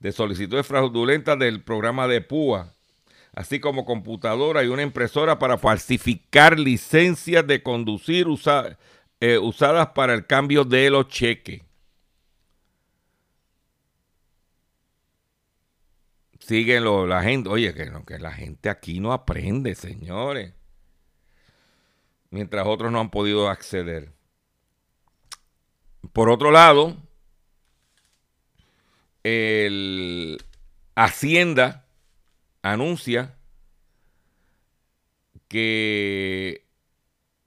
de 0.00 0.12
solicitudes 0.12 0.66
fraudulentas 0.66 1.38
del 1.38 1.62
programa 1.62 2.08
de 2.08 2.20
PUA, 2.20 2.74
así 3.34 3.60
como 3.60 3.84
computadora 3.84 4.64
y 4.64 4.68
una 4.68 4.82
impresora 4.82 5.38
para 5.38 5.58
falsificar 5.58 6.58
licencias 6.58 7.46
de 7.46 7.62
conducir 7.62 8.26
eh, 9.20 9.38
usadas 9.38 9.88
para 9.88 10.14
el 10.14 10.26
cambio 10.26 10.64
de 10.64 10.90
los 10.90 11.08
cheques. 11.08 11.67
Siguen 16.48 16.84
la 17.10 17.22
gente. 17.22 17.50
Oye, 17.50 17.74
que, 17.74 17.92
que 18.06 18.18
la 18.18 18.32
gente 18.32 18.70
aquí 18.70 19.00
no 19.00 19.12
aprende, 19.12 19.74
señores. 19.74 20.54
Mientras 22.30 22.66
otros 22.66 22.90
no 22.90 23.00
han 23.00 23.10
podido 23.10 23.50
acceder. 23.50 24.14
Por 26.14 26.30
otro 26.30 26.50
lado, 26.50 26.96
el 29.24 30.42
Hacienda 30.94 31.86
anuncia 32.62 33.36
que 35.48 36.64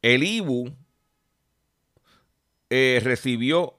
El 0.00 0.24
IBU 0.24 0.74
eh, 2.70 3.00
recibió 3.04 3.78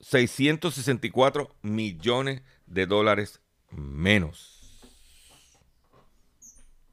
664 0.00 1.56
millones 1.62 2.42
de 2.66 2.86
dólares 2.86 3.40
menos. 3.70 4.82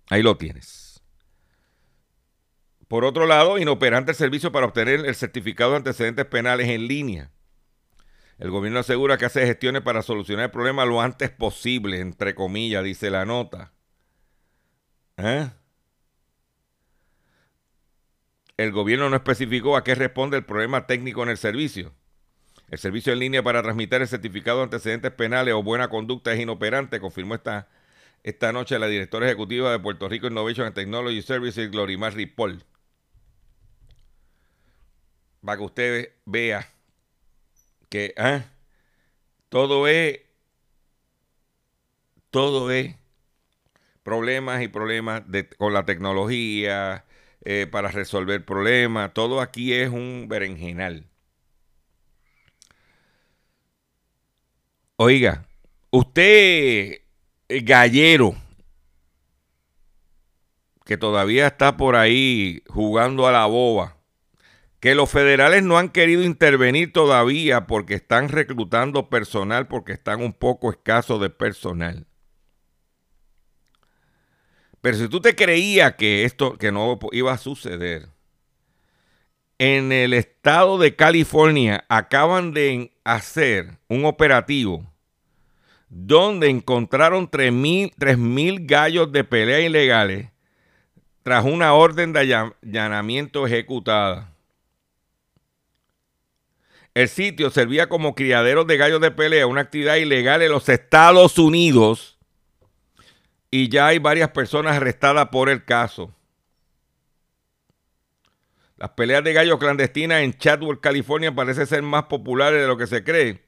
Ahí 0.10 0.24
lo 0.24 0.38
tienes. 0.38 0.91
Por 2.92 3.06
otro 3.06 3.26
lado, 3.26 3.58
inoperante 3.58 4.12
el 4.12 4.18
servicio 4.18 4.52
para 4.52 4.66
obtener 4.66 5.06
el 5.06 5.16
certificado 5.16 5.72
de 5.72 5.78
antecedentes 5.78 6.26
penales 6.26 6.68
en 6.68 6.90
línea. 6.90 7.32
El 8.38 8.52
gobierno 8.52 8.80
asegura 8.80 9.18
que 9.18 9.24
hace 9.24 9.46
gestiones 9.46 9.82
para 9.82 10.02
solucionar 10.02 10.44
el 10.44 10.52
problema 10.52 10.84
lo 10.84 11.00
antes 11.00 11.30
posible, 11.30 12.02
entre 12.02 12.36
comillas, 12.36 12.84
dice 12.84 13.10
la 13.10 13.24
nota. 13.24 13.72
¿Eh? 15.16 15.50
El 18.58 18.74
gobierno 18.74 19.10
no 19.10 19.16
especificó 19.16 19.78
a 19.78 19.86
qué 19.86 19.96
responde 19.96 20.36
el 20.36 20.44
problema 20.44 20.86
técnico 20.86 21.24
en 21.24 21.30
el 21.30 21.38
servicio. 21.38 21.94
El 22.70 22.78
servicio 22.78 23.14
en 23.14 23.20
línea 23.20 23.42
para 23.42 23.64
transmitir 23.64 24.02
el 24.02 24.08
certificado 24.10 24.58
de 24.58 24.64
antecedentes 24.66 25.14
penales 25.14 25.54
o 25.54 25.64
buena 25.64 25.88
conducta 25.88 26.34
es 26.34 26.42
inoperante, 26.42 27.00
confirmó 27.00 27.36
esta, 27.36 27.70
esta 28.24 28.52
noche 28.52 28.78
la 28.78 28.88
directora 28.88 29.28
ejecutiva 29.28 29.72
de 29.72 29.80
Puerto 29.80 30.10
Rico 30.10 30.28
Innovation 30.28 30.66
and 30.66 30.76
Technology 30.76 31.22
Services, 31.22 31.72
Glorimar 31.72 32.16
Ripoll. 32.16 32.66
Para 35.44 35.58
que 35.58 35.64
usted 35.64 36.14
vea 36.26 36.70
que 37.90 38.14
ah, 38.18 38.46
todo 39.50 39.88
es 39.88 40.22
todo 42.30 42.72
es 42.72 42.96
problemas 44.04 44.62
y 44.62 44.68
problemas 44.68 45.24
con 45.58 45.74
la 45.74 45.86
tecnología 45.86 47.06
eh, 47.44 47.68
para 47.70 47.90
resolver 47.90 48.46
problemas. 48.46 49.14
Todo 49.14 49.42
aquí 49.42 49.74
es 49.74 49.90
un 49.90 50.28
berenjenal. 50.30 51.06
Oiga, 54.96 55.48
usted, 55.90 57.02
eh, 57.50 57.62
gallero, 57.64 58.36
que 60.86 60.98
todavía 60.98 61.48
está 61.48 61.76
por 61.76 61.96
ahí 61.96 62.64
jugando 62.68 63.28
a 63.28 63.32
la 63.32 63.46
boba, 63.48 63.98
que 64.82 64.96
los 64.96 65.12
federales 65.12 65.64
no 65.64 65.78
han 65.78 65.90
querido 65.90 66.24
intervenir 66.24 66.92
todavía 66.92 67.68
porque 67.68 67.94
están 67.94 68.30
reclutando 68.30 69.10
personal, 69.10 69.68
porque 69.68 69.94
están 69.94 70.22
un 70.22 70.34
poco 70.34 70.72
escasos 70.72 71.22
de 71.22 71.30
personal. 71.30 72.08
Pero 74.82 74.98
si 74.98 75.08
tú 75.08 75.22
te 75.22 75.36
creías 75.36 75.94
que 75.94 76.26
esto 76.26 76.58
que 76.58 76.72
no 76.72 76.98
iba 77.12 77.32
a 77.32 77.38
suceder, 77.38 78.10
en 79.60 79.92
el 79.92 80.16
estado 80.16 80.80
de 80.80 80.96
California 80.96 81.86
acaban 81.88 82.52
de 82.52 82.92
hacer 83.04 83.78
un 83.88 84.06
operativo 84.06 84.92
donde 85.90 86.50
encontraron 86.50 87.30
3.000 87.30 88.66
gallos 88.66 89.12
de 89.12 89.24
pelea 89.24 89.60
ilegales 89.60 90.32
tras 91.22 91.46
una 91.46 91.76
orden 91.76 92.14
de 92.14 92.50
allanamiento 92.64 93.46
ejecutada. 93.46 94.31
El 96.94 97.08
sitio 97.08 97.50
servía 97.50 97.88
como 97.88 98.16
criadero 98.16 98.66
de 98.66 98.78
gallos 98.78 99.00
de 99.00 99.12
pelea, 99.12 99.48
una 99.48 99.62
actividad 99.62 99.96
ilegal 99.96 100.42
en 100.42 100.52
los 100.52 100.68
Estados 100.68 101.38
Unidos, 101.38 102.18
y 103.50 103.70
ya 103.70 103.88
hay 103.88 104.00
varias 104.00 104.32
personas 104.32 104.78
arrestadas 104.78 105.28
por 105.30 105.50
el 105.50 105.64
caso. 105.66 106.14
Las 108.78 108.92
peleas 108.92 109.24
de 109.24 109.34
gallos 109.34 109.60
clandestinas 109.60 110.24
en 110.24 110.34
Chatwood, 110.34 110.80
California, 110.80 111.36
parecen 111.36 111.68
ser 111.68 111.84
más 111.84 112.06
populares 112.06 112.62
de 112.62 112.68
lo 112.68 112.78
que 112.78 112.88
se 112.88 113.04
cree. 113.04 113.46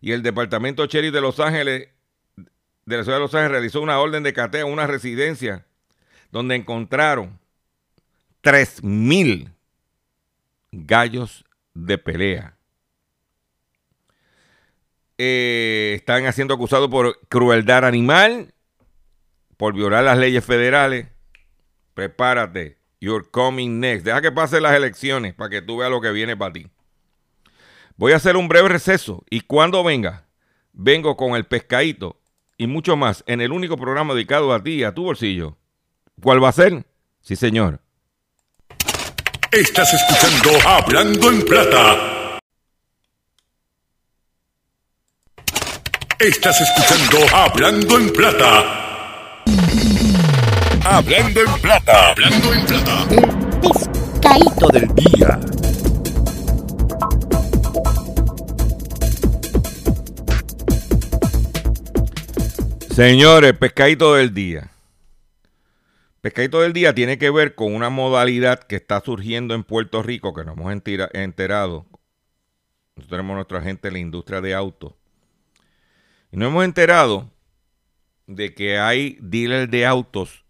Y 0.00 0.12
el 0.12 0.22
departamento 0.22 0.86
Cherry 0.86 1.10
de 1.10 1.20
Los 1.20 1.38
Ángeles, 1.38 1.88
de 2.36 2.96
la 2.96 3.04
ciudad 3.04 3.18
de 3.18 3.22
Los 3.22 3.34
Ángeles, 3.34 3.52
realizó 3.52 3.80
una 3.80 4.00
orden 4.00 4.22
de 4.22 4.32
cateo 4.32 4.66
en 4.66 4.72
una 4.72 4.86
residencia 4.86 5.66
donde 6.32 6.56
encontraron 6.56 7.38
3.000 8.42 9.52
gallos 10.72 11.44
de 11.74 11.98
pelea. 11.98 12.55
Eh, 15.18 15.94
están 15.96 16.30
siendo 16.32 16.54
acusados 16.54 16.88
por 16.90 17.18
crueldad 17.28 17.84
animal, 17.84 18.52
por 19.56 19.74
violar 19.74 20.04
las 20.04 20.18
leyes 20.18 20.44
federales. 20.44 21.08
Prepárate. 21.94 22.78
You're 23.00 23.26
coming 23.30 23.80
next. 23.80 24.04
Deja 24.04 24.20
que 24.20 24.32
pasen 24.32 24.62
las 24.62 24.74
elecciones 24.74 25.34
para 25.34 25.50
que 25.50 25.62
tú 25.62 25.78
veas 25.78 25.90
lo 25.90 26.00
que 26.00 26.10
viene 26.10 26.36
para 26.36 26.52
ti. 26.52 26.66
Voy 27.96 28.12
a 28.12 28.16
hacer 28.16 28.36
un 28.36 28.48
breve 28.48 28.68
receso 28.68 29.24
y 29.30 29.42
cuando 29.42 29.82
venga, 29.82 30.26
vengo 30.72 31.16
con 31.16 31.34
el 31.34 31.44
pescadito 31.44 32.20
y 32.58 32.66
mucho 32.66 32.96
más 32.96 33.24
en 33.26 33.40
el 33.40 33.52
único 33.52 33.76
programa 33.76 34.14
dedicado 34.14 34.52
a 34.52 34.62
ti 34.62 34.84
a 34.84 34.94
tu 34.94 35.04
bolsillo. 35.04 35.56
¿Cuál 36.22 36.42
va 36.42 36.50
a 36.50 36.52
ser? 36.52 36.84
Sí, 37.20 37.36
señor. 37.36 37.80
Estás 39.52 39.92
escuchando 39.94 40.68
Hablando 40.68 41.30
en 41.30 41.42
Plata. 41.42 42.15
Estás 46.18 46.58
escuchando 46.62 47.18
Hablando 47.36 47.98
en 47.98 48.10
Plata. 48.10 49.42
Hablando 50.82 51.40
en 51.40 51.60
plata. 51.60 52.10
Hablando 52.10 52.54
en 52.54 52.64
plata. 52.64 53.06
El 53.10 53.60
pescadito 53.60 54.68
del 54.68 54.94
día. 54.94 55.38
Señores, 62.94 63.52
pescadito 63.52 64.14
del 64.14 64.32
día. 64.32 64.70
Pescadito 66.22 66.62
del 66.62 66.72
día 66.72 66.94
tiene 66.94 67.18
que 67.18 67.28
ver 67.28 67.54
con 67.54 67.74
una 67.74 67.90
modalidad 67.90 68.60
que 68.60 68.76
está 68.76 69.02
surgiendo 69.04 69.54
en 69.54 69.64
Puerto 69.64 70.02
Rico, 70.02 70.32
que 70.32 70.46
nos 70.46 70.56
hemos 70.56 70.72
enterado. 70.72 71.84
Nosotros 72.96 73.10
tenemos 73.10 73.34
nuestra 73.34 73.60
gente 73.60 73.88
en 73.88 73.94
la 73.94 74.00
industria 74.00 74.40
de 74.40 74.54
autos. 74.54 74.94
Y 76.30 76.42
hemos 76.46 76.64
enterado 76.64 77.30
de 78.26 78.54
que 78.54 78.78
hay 78.78 79.18
dealers 79.20 79.70
de 79.70 79.86
autos 79.86 80.44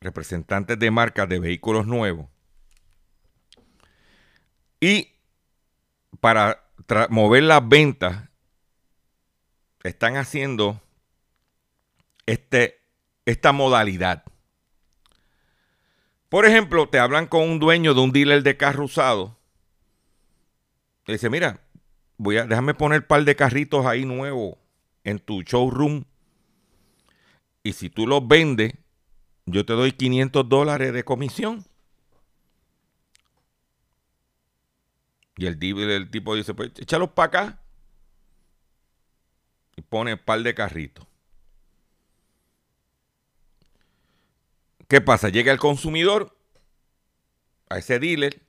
representantes 0.00 0.78
de 0.78 0.90
marcas 0.90 1.28
de 1.28 1.40
vehículos 1.40 1.86
nuevos. 1.86 2.28
Y 4.80 5.12
para 6.20 6.64
mover 7.08 7.42
las 7.42 7.66
ventas, 7.68 8.28
están 9.82 10.16
haciendo 10.16 10.80
este, 12.26 12.80
esta 13.24 13.52
modalidad. 13.52 14.24
Por 16.28 16.44
ejemplo, 16.44 16.88
te 16.88 16.98
hablan 16.98 17.26
con 17.26 17.42
un 17.42 17.58
dueño 17.58 17.94
de 17.94 18.00
un 18.00 18.12
dealer 18.12 18.42
de 18.42 18.56
carro 18.56 18.84
usado. 18.84 19.38
Y 21.06 21.12
dice, 21.12 21.30
mira, 21.30 21.60
voy 22.18 22.38
a, 22.38 22.46
déjame 22.46 22.74
poner 22.74 23.00
un 23.00 23.06
par 23.06 23.24
de 23.24 23.36
carritos 23.36 23.86
ahí 23.86 24.04
nuevos 24.04 24.56
en 25.04 25.18
tu 25.18 25.42
showroom. 25.42 26.04
Y 27.62 27.72
si 27.72 27.90
tú 27.90 28.06
los 28.06 28.26
vendes, 28.26 28.74
yo 29.46 29.64
te 29.64 29.72
doy 29.72 29.92
500 29.92 30.48
dólares 30.48 30.92
de 30.92 31.04
comisión. 31.04 31.64
Y 35.36 35.46
el, 35.46 35.62
el 35.62 36.10
tipo 36.10 36.34
dice, 36.34 36.54
pues 36.54 36.70
échalos 36.78 37.10
para 37.10 37.26
acá. 37.26 37.62
Y 39.76 39.82
pone 39.82 40.14
un 40.14 40.18
par 40.18 40.42
de 40.42 40.54
carritos. 40.54 41.06
¿Qué 44.88 45.00
pasa? 45.00 45.28
Llega 45.28 45.52
el 45.52 45.58
consumidor 45.58 46.36
a 47.68 47.78
ese 47.78 47.98
dealer 47.98 48.45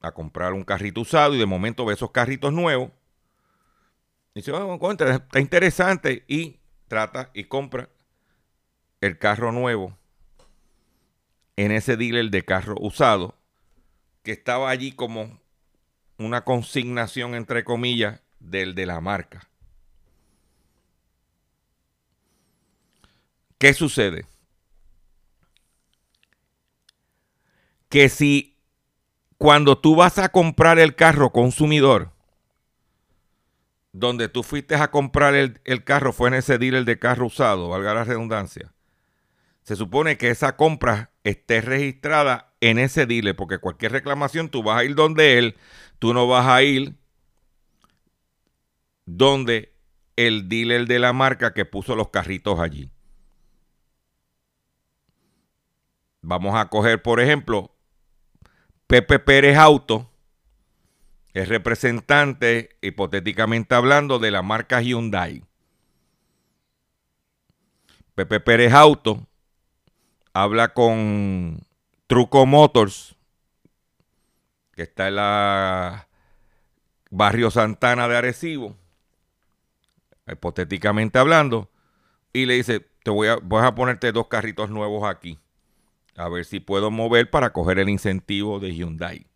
a 0.00 0.12
comprar 0.12 0.52
un 0.52 0.64
carrito 0.64 1.02
usado 1.02 1.34
y 1.34 1.38
de 1.38 1.46
momento 1.46 1.84
ve 1.84 1.94
esos 1.94 2.10
carritos 2.10 2.52
nuevos. 2.52 2.90
Y 4.34 4.40
dice, 4.40 4.52
oh, 4.52 4.92
está 4.92 5.40
interesante. 5.40 6.24
Y 6.28 6.60
trata 6.88 7.30
y 7.34 7.44
compra 7.44 7.88
el 9.00 9.18
carro 9.18 9.52
nuevo 9.52 9.96
en 11.56 11.72
ese 11.72 11.96
dealer 11.96 12.30
de 12.30 12.44
carro 12.44 12.74
usado 12.80 13.36
que 14.22 14.32
estaba 14.32 14.70
allí 14.70 14.92
como 14.92 15.40
una 16.18 16.44
consignación 16.44 17.34
entre 17.34 17.64
comillas 17.64 18.20
del 18.38 18.74
de 18.74 18.86
la 18.86 19.00
marca. 19.00 19.48
¿Qué 23.58 23.74
sucede? 23.74 24.26
Que 27.90 28.08
si 28.08 28.49
cuando 29.40 29.78
tú 29.78 29.96
vas 29.96 30.18
a 30.18 30.28
comprar 30.28 30.78
el 30.78 30.94
carro 30.94 31.32
consumidor, 31.32 32.12
donde 33.90 34.28
tú 34.28 34.42
fuiste 34.42 34.74
a 34.74 34.90
comprar 34.90 35.34
el, 35.34 35.62
el 35.64 35.82
carro 35.82 36.12
fue 36.12 36.28
en 36.28 36.34
ese 36.34 36.58
dealer 36.58 36.84
de 36.84 36.98
carro 36.98 37.24
usado, 37.24 37.70
valga 37.70 37.94
la 37.94 38.04
redundancia, 38.04 38.74
se 39.62 39.76
supone 39.76 40.18
que 40.18 40.28
esa 40.28 40.58
compra 40.58 41.12
esté 41.24 41.62
registrada 41.62 42.52
en 42.60 42.78
ese 42.78 43.06
dealer, 43.06 43.34
porque 43.34 43.56
cualquier 43.56 43.92
reclamación 43.92 44.50
tú 44.50 44.62
vas 44.62 44.78
a 44.78 44.84
ir 44.84 44.94
donde 44.94 45.38
él, 45.38 45.56
tú 45.98 46.12
no 46.12 46.28
vas 46.28 46.46
a 46.46 46.62
ir 46.62 46.96
donde 49.06 49.72
el 50.16 50.50
dealer 50.50 50.86
de 50.86 50.98
la 50.98 51.14
marca 51.14 51.54
que 51.54 51.64
puso 51.64 51.96
los 51.96 52.10
carritos 52.10 52.60
allí. 52.60 52.90
Vamos 56.20 56.54
a 56.54 56.68
coger, 56.68 57.00
por 57.00 57.20
ejemplo, 57.20 57.74
Pepe 58.90 59.20
Pérez 59.20 59.56
Auto, 59.56 60.10
es 61.32 61.48
representante, 61.48 62.76
hipotéticamente 62.82 63.76
hablando, 63.76 64.18
de 64.18 64.32
la 64.32 64.42
marca 64.42 64.82
Hyundai. 64.82 65.44
Pepe 68.16 68.40
Pérez 68.40 68.72
Auto 68.72 69.28
habla 70.32 70.74
con 70.74 71.60
Truco 72.08 72.46
Motors, 72.46 73.14
que 74.72 74.82
está 74.82 75.06
en 75.06 75.14
la 75.14 76.08
barrio 77.10 77.52
Santana 77.52 78.08
de 78.08 78.16
Arecibo, 78.16 78.76
hipotéticamente 80.26 81.20
hablando, 81.20 81.70
y 82.32 82.44
le 82.46 82.54
dice, 82.54 82.80
te 83.04 83.12
voy 83.12 83.28
a, 83.28 83.36
voy 83.36 83.64
a 83.64 83.72
ponerte 83.72 84.10
dos 84.10 84.26
carritos 84.26 84.68
nuevos 84.68 85.08
aquí, 85.08 85.38
a 86.16 86.28
ver 86.28 86.44
si 86.44 86.60
puedo 86.60 86.90
mover 86.90 87.30
para 87.30 87.52
coger 87.52 87.78
el 87.78 87.88
incentivo 87.88 88.60
de 88.60 88.74
Hyundai. 88.74 89.26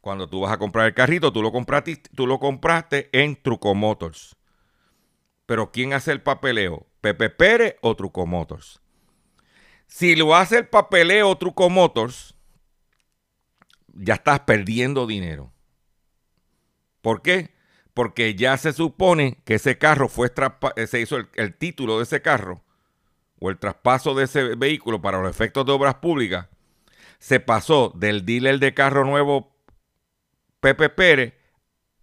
Cuando 0.00 0.28
tú 0.28 0.40
vas 0.40 0.52
a 0.52 0.58
comprar 0.58 0.86
el 0.86 0.94
carrito, 0.94 1.32
tú 1.32 1.42
lo 1.42 1.50
compraste, 1.50 1.96
tú 2.14 2.26
lo 2.26 2.38
compraste 2.38 3.08
en 3.12 3.40
Truco 3.42 3.74
Motors. 3.74 4.36
Pero 5.46 5.72
¿quién 5.72 5.92
hace 5.92 6.12
el 6.12 6.22
papeleo? 6.22 6.86
¿Pepe 7.00 7.30
Pérez 7.30 7.76
o 7.80 7.96
Truco 7.96 8.26
Motors? 8.26 8.80
Si 9.86 10.16
lo 10.16 10.34
hace 10.34 10.58
el 10.58 10.68
papeleo 10.68 11.36
Truco 11.38 11.70
Motors, 11.70 12.34
ya 13.88 14.14
estás 14.14 14.40
perdiendo 14.40 15.06
dinero. 15.06 15.52
¿Por 17.00 17.22
qué? 17.22 17.54
Porque 17.94 18.34
ya 18.34 18.56
se 18.58 18.72
supone 18.72 19.38
que 19.44 19.54
ese 19.54 19.78
carro 19.78 20.08
fue 20.08 20.30
se 20.86 21.00
hizo 21.00 21.16
el, 21.34 21.54
título 21.54 21.98
de 21.98 22.02
ese 22.02 22.20
carro 22.20 22.65
o 23.38 23.50
el 23.50 23.58
traspaso 23.58 24.14
de 24.14 24.24
ese 24.24 24.54
vehículo 24.54 25.00
para 25.00 25.20
los 25.20 25.30
efectos 25.30 25.66
de 25.66 25.72
obras 25.72 25.96
públicas 25.96 26.48
se 27.18 27.40
pasó 27.40 27.92
del 27.94 28.24
dealer 28.24 28.58
de 28.58 28.74
carro 28.74 29.04
nuevo 29.04 29.56
Pepe 30.60 30.88
Pérez 30.88 31.34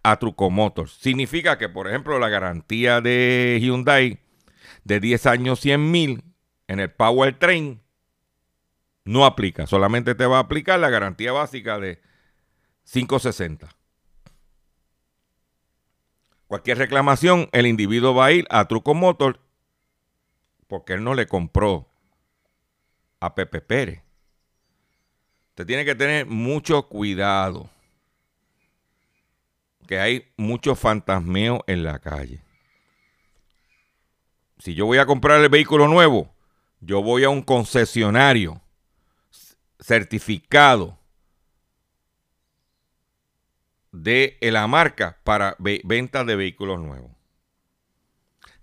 a 0.02 0.18
Truco 0.18 0.50
Motors. 0.50 0.92
Significa 0.92 1.58
que, 1.58 1.68
por 1.68 1.88
ejemplo, 1.88 2.18
la 2.18 2.28
garantía 2.28 3.00
de 3.00 3.58
Hyundai 3.60 4.20
de 4.84 5.00
10 5.00 5.26
años 5.26 5.60
100 5.60 5.90
mil 5.90 6.24
en 6.68 6.80
el 6.80 6.90
Power 6.90 7.38
Train 7.38 7.80
no 9.04 9.24
aplica. 9.24 9.66
Solamente 9.66 10.14
te 10.14 10.26
va 10.26 10.38
a 10.38 10.40
aplicar 10.40 10.78
la 10.80 10.90
garantía 10.90 11.32
básica 11.32 11.78
de 11.78 12.00
560. 12.84 13.68
Cualquier 16.46 16.78
reclamación, 16.78 17.48
el 17.52 17.66
individuo 17.66 18.14
va 18.14 18.26
a 18.26 18.32
ir 18.32 18.46
a 18.50 18.66
Truco 18.68 18.94
Motor 18.94 19.40
porque 20.74 20.94
él 20.94 21.04
no 21.04 21.14
le 21.14 21.28
compró 21.28 21.88
a 23.20 23.32
Pepe 23.32 23.60
Pérez. 23.60 24.02
Usted 25.50 25.66
tiene 25.66 25.84
que 25.84 25.94
tener 25.94 26.26
mucho 26.26 26.88
cuidado. 26.88 27.70
Que 29.86 30.00
hay 30.00 30.32
mucho 30.36 30.74
fantasmeo 30.74 31.62
en 31.68 31.84
la 31.84 32.00
calle. 32.00 32.42
Si 34.58 34.74
yo 34.74 34.84
voy 34.86 34.98
a 34.98 35.06
comprar 35.06 35.40
el 35.40 35.48
vehículo 35.48 35.86
nuevo, 35.86 36.34
yo 36.80 37.04
voy 37.04 37.22
a 37.22 37.28
un 37.28 37.42
concesionario 37.42 38.60
certificado 39.78 40.98
de 43.92 44.36
la 44.40 44.66
marca 44.66 45.20
para 45.22 45.54
ventas 45.60 46.26
de 46.26 46.34
vehículos 46.34 46.80
nuevos. 46.80 47.12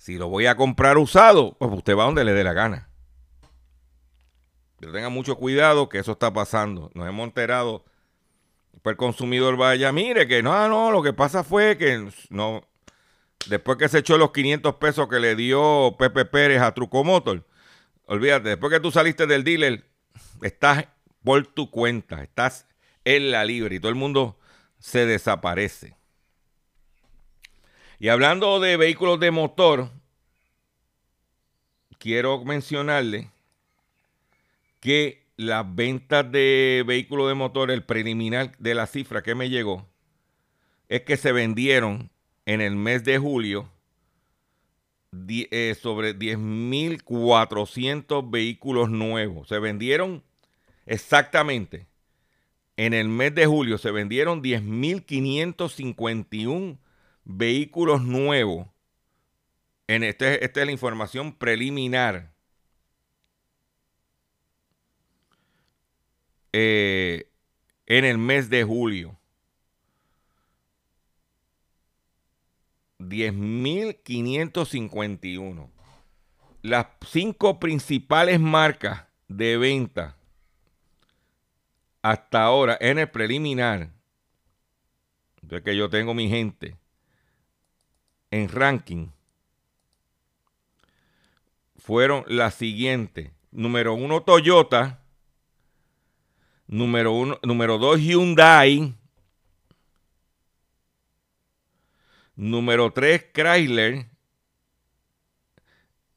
Si 0.02 0.18
lo 0.18 0.30
voy 0.30 0.48
a 0.48 0.56
comprar 0.56 0.98
usado, 0.98 1.56
pues 1.60 1.72
usted 1.74 1.96
va 1.96 2.06
donde 2.06 2.24
le 2.24 2.34
dé 2.34 2.44
la 2.44 2.54
gana. 2.54 2.90
Pero 4.80 4.92
tenga 4.92 5.10
mucho 5.10 5.36
cuidado 5.36 5.90
que 5.90 6.00
eso 6.00 6.14
está 6.14 6.34
pasando. 6.34 6.90
Nos 6.96 7.08
hemos 7.08 7.28
enterado. 7.28 7.86
Pues 8.82 8.94
el 8.94 8.98
consumidor 8.98 9.58
vaya, 9.58 9.92
mire 9.92 10.28
que 10.28 10.42
no, 10.42 10.68
no, 10.68 10.90
lo 10.90 11.04
que 11.04 11.14
pasa 11.14 11.44
fue 11.44 11.78
que 11.78 12.10
no, 12.32 12.68
después 13.48 13.78
que 13.78 13.90
se 13.90 14.00
echó 14.00 14.18
los 14.18 14.32
500 14.32 14.74
pesos 14.78 15.08
que 15.08 15.20
le 15.20 15.36
dio 15.36 15.96
Pepe 16.00 16.26
Pérez 16.26 16.64
a 16.64 16.74
Truco 16.74 17.04
Motor, 17.04 17.46
olvídate, 18.06 18.50
después 18.50 18.74
que 18.74 18.80
tú 18.80 18.90
saliste 18.90 19.28
del 19.28 19.44
dealer, 19.44 19.88
estás 20.42 20.88
por 21.24 21.46
tu 21.46 21.70
cuenta, 21.70 22.24
estás 22.24 22.66
en 23.06 23.30
la 23.30 23.46
libre 23.46 23.76
y 23.76 23.80
todo 23.80 23.90
el 23.90 23.98
mundo 23.98 24.40
se 24.80 25.06
desaparece. 25.06 26.01
Y 28.02 28.10
hablando 28.10 28.60
de 28.60 28.76
vehículos 28.78 29.20
de 29.20 29.30
motor, 29.30 29.92
quiero 32.00 32.44
mencionarle 32.44 33.30
que 34.80 35.28
las 35.38 35.76
ventas 35.76 36.32
de 36.32 36.84
vehículos 36.88 37.28
de 37.28 37.36
motor, 37.36 37.70
el 37.70 37.84
preliminar 37.84 38.58
de 38.58 38.74
la 38.74 38.88
cifra 38.88 39.22
que 39.22 39.36
me 39.36 39.52
llegó, 39.52 39.88
es 40.90 41.02
que 41.02 41.16
se 41.16 41.32
vendieron 41.32 42.10
en 42.48 42.62
el 42.62 42.76
mes 42.76 43.04
de 43.04 43.20
julio 43.20 43.70
eh, 45.28 45.78
sobre 45.80 46.18
10.400 46.18 48.32
vehículos 48.32 48.90
nuevos. 48.90 49.48
Se 49.48 49.60
vendieron 49.60 50.24
exactamente 50.88 51.86
en 52.78 52.96
el 52.96 53.10
mes 53.10 53.36
de 53.36 53.46
julio, 53.46 53.78
se 53.78 53.92
vendieron 53.92 54.42
10.551 54.42 56.48
vehículos 56.48 56.91
nuevos. 58.02 58.68
En 59.88 60.04
este, 60.04 60.44
esta 60.44 60.62
es 60.62 60.66
la 60.66 60.72
información 60.72 61.34
preliminar 61.34 62.32
Eh, 66.54 67.30
en 67.86 68.06
el 68.06 68.18
mes 68.18 68.50
de 68.50 68.64
julio. 68.64 69.20
10.551. 73.00 75.70
Las 76.62 76.88
cinco 77.08 77.60
principales 77.60 78.40
marcas 78.40 79.06
de 79.28 79.58
venta 79.58 80.16
hasta 82.04 82.44
ahora 82.44 82.78
en 82.80 83.00
el 83.00 83.10
preliminar, 83.10 83.92
de 85.42 85.64
que 85.64 85.76
yo 85.76 85.90
tengo 85.90 86.14
mi 86.14 86.30
gente 86.30 86.78
en 88.32 88.48
ranking, 88.50 89.10
fueron 91.78 92.24
las 92.28 92.56
siguientes. 92.56 93.32
Número 93.52 93.94
uno, 93.94 94.24
Toyota. 94.24 95.04
Número 96.68 97.12
uno, 97.12 97.38
número 97.44 97.78
dos, 97.78 98.00
Hyundai. 98.00 98.96
Número 102.36 102.92
tres, 102.94 103.26
Chrysler. 103.34 104.08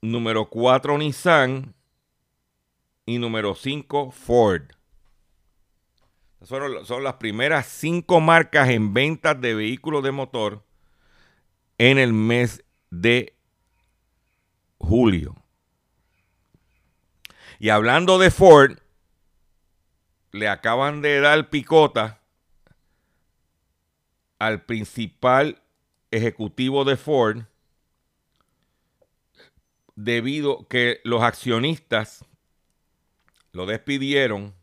Número 0.00 0.48
cuatro, 0.48 0.96
Nissan. 0.96 1.74
Y 3.07 3.18
número 3.18 3.55
cinco, 3.55 4.12
Ford. 4.12 4.70
Son, 6.42 6.87
son 6.87 7.03
las 7.03 7.14
primeras 7.14 7.66
cinco 7.66 8.20
marcas 8.20 8.68
en 8.68 8.94
ventas 8.94 9.40
de 9.40 9.55
vehículos 9.55 10.05
de 10.05 10.12
motor 10.12 10.64
en 11.78 11.98
el 11.98 12.12
mes 12.12 12.64
de 12.90 13.34
julio. 14.78 15.37
Y 17.58 17.70
hablando 17.70 18.18
de 18.18 18.30
Ford, 18.30 18.78
le 20.32 20.48
acaban 20.48 21.00
de 21.02 21.20
dar 21.20 21.48
picota 21.48 22.20
al 24.38 24.64
principal 24.64 25.62
ejecutivo 26.10 26.84
de 26.84 26.96
Ford 26.96 27.44
debido 29.94 30.66
que 30.68 31.00
los 31.04 31.22
accionistas 31.22 32.24
lo 33.52 33.66
despidieron 33.66 34.54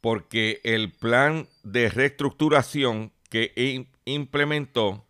porque 0.00 0.60
el 0.64 0.92
plan 0.92 1.48
de 1.62 1.88
reestructuración 1.88 3.12
que 3.30 3.86
implementó 4.04 5.03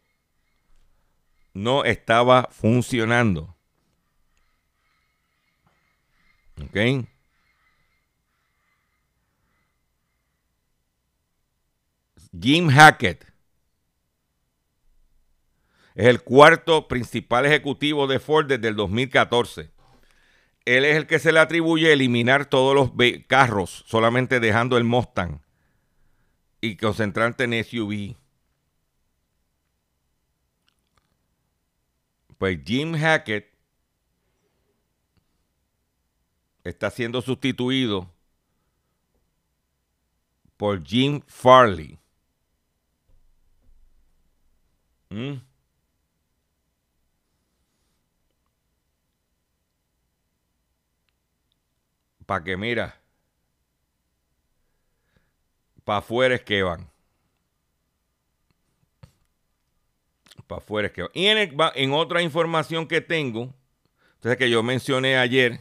no 1.54 1.84
estaba 1.84 2.48
funcionando. 2.50 3.56
¿Ok? 6.62 7.06
Jim 12.40 12.68
Hackett 12.68 13.32
es 15.94 16.06
el 16.06 16.22
cuarto 16.22 16.88
principal 16.88 17.46
ejecutivo 17.46 18.08
de 18.08 18.18
Ford 18.18 18.46
desde 18.46 18.68
el 18.68 18.76
2014. 18.76 19.70
Él 20.64 20.84
es 20.84 20.96
el 20.96 21.06
que 21.06 21.20
se 21.20 21.30
le 21.30 21.38
atribuye 21.38 21.92
eliminar 21.92 22.46
todos 22.46 22.74
los 22.74 22.90
carros, 23.28 23.84
solamente 23.86 24.40
dejando 24.40 24.76
el 24.76 24.84
Mustang 24.84 25.40
y 26.60 26.76
concentrarte 26.76 27.44
en 27.44 27.62
SUV. 27.62 28.16
Pues 32.44 32.60
Jim 32.62 32.92
Hackett 32.92 33.50
está 36.62 36.90
siendo 36.90 37.22
sustituido 37.22 38.06
por 40.58 40.84
Jim 40.84 41.22
Farley. 41.26 41.98
Mm. 45.08 45.36
Para 52.26 52.44
que 52.44 52.58
mira, 52.58 53.00
para 55.82 56.00
afuera 56.00 56.34
es 56.34 56.42
que 56.42 56.62
van. 56.62 56.93
Para 60.46 60.60
afuera 60.60 60.92
que. 60.92 61.06
Y 61.14 61.26
en, 61.26 61.92
otra 61.92 62.22
información 62.22 62.86
que 62.86 63.00
tengo, 63.00 63.54
entonces 64.14 64.36
que 64.36 64.50
yo 64.50 64.62
mencioné 64.62 65.16
ayer, 65.16 65.60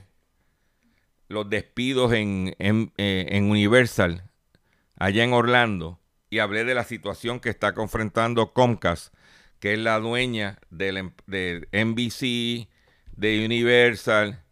los 1.27 1.49
despidos 1.49 2.13
en, 2.13 2.55
en 2.59 2.91
eh, 2.97 3.39
Universal, 3.41 4.29
allá 4.97 5.23
en 5.23 5.33
Orlando, 5.33 5.99
y 6.29 6.39
hablé 6.39 6.63
de 6.63 6.75
la 6.75 6.83
situación 6.83 7.39
que 7.39 7.49
está 7.49 7.73
confrontando 7.73 8.53
Comcast 8.53 9.13
que 9.63 9.75
es 9.75 9.79
la 9.79 9.97
dueña 9.97 10.59
em, 10.77 11.11
de, 11.25 11.69
NBC, 11.71 12.67
de 13.15 13.45
Universal, 13.45 14.43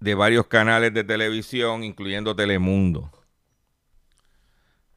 de 0.00 0.14
varios 0.14 0.46
canales 0.46 0.94
de 0.94 1.04
televisión, 1.04 1.84
incluyendo 1.84 2.34
Telemundo. 2.34 3.12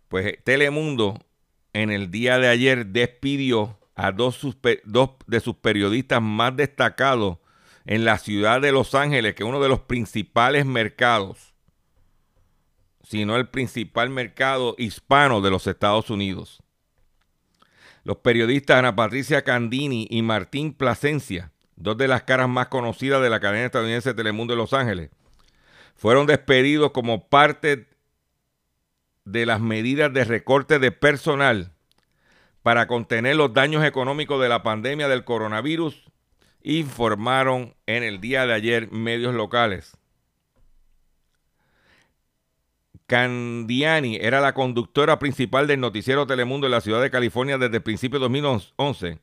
Pues 0.07 0.25
eh, 0.25 0.41
Telemundo 0.41 1.19
en 1.73 1.91
el 1.91 2.11
día 2.11 2.39
de 2.39 2.47
ayer 2.47 2.85
despidió 2.85 3.77
a 3.99 4.13
dos, 4.13 4.39
de 5.27 5.39
sus 5.41 5.55
periodistas 5.57 6.21
más 6.21 6.55
destacados 6.55 7.37
en 7.85 8.05
la 8.05 8.17
ciudad 8.17 8.61
de 8.61 8.71
Los 8.71 8.95
Ángeles, 8.95 9.35
que 9.35 9.43
es 9.43 9.49
uno 9.49 9.59
de 9.59 9.67
los 9.67 9.81
principales 9.81 10.65
mercados, 10.65 11.53
si 13.03 13.25
no 13.25 13.35
el 13.35 13.49
principal 13.49 14.09
mercado 14.09 14.73
hispano 14.77 15.41
de 15.41 15.49
los 15.49 15.67
Estados 15.67 16.09
Unidos. 16.09 16.63
Los 18.05 18.17
periodistas 18.17 18.77
Ana 18.77 18.95
Patricia 18.95 19.43
Candini 19.43 20.07
y 20.09 20.21
Martín 20.21 20.73
Plasencia, 20.73 21.51
dos 21.75 21.97
de 21.97 22.07
las 22.07 22.23
caras 22.23 22.47
más 22.47 22.69
conocidas 22.69 23.21
de 23.21 23.29
la 23.29 23.41
cadena 23.41 23.65
estadounidense 23.65 24.13
Telemundo 24.13 24.53
de 24.53 24.59
Los 24.59 24.71
Ángeles, 24.71 25.09
fueron 25.97 26.25
despedidos 26.25 26.91
como 26.91 27.27
parte 27.27 27.89
de 29.25 29.45
las 29.45 29.59
medidas 29.59 30.13
de 30.13 30.23
recorte 30.23 30.79
de 30.79 30.93
personal 30.93 31.73
para 32.63 32.87
contener 32.87 33.35
los 33.35 33.53
daños 33.53 33.83
económicos 33.85 34.41
de 34.41 34.49
la 34.49 34.63
pandemia 34.63 35.07
del 35.07 35.23
coronavirus, 35.23 36.09
informaron 36.61 37.75
en 37.85 38.03
el 38.03 38.19
día 38.19 38.45
de 38.45 38.53
ayer 38.53 38.91
medios 38.91 39.33
locales. 39.33 39.97
Candiani 43.07 44.17
era 44.21 44.39
la 44.39 44.53
conductora 44.53 45.17
principal 45.17 45.65
del 45.65 45.79
noticiero 45.79 46.27
Telemundo 46.27 46.67
en 46.67 46.71
la 46.71 46.81
ciudad 46.81 47.01
de 47.01 47.09
California 47.09 47.57
desde 47.57 47.77
el 47.77 47.83
principio 47.83 48.19
de 48.19 48.23
2011, 48.25 49.19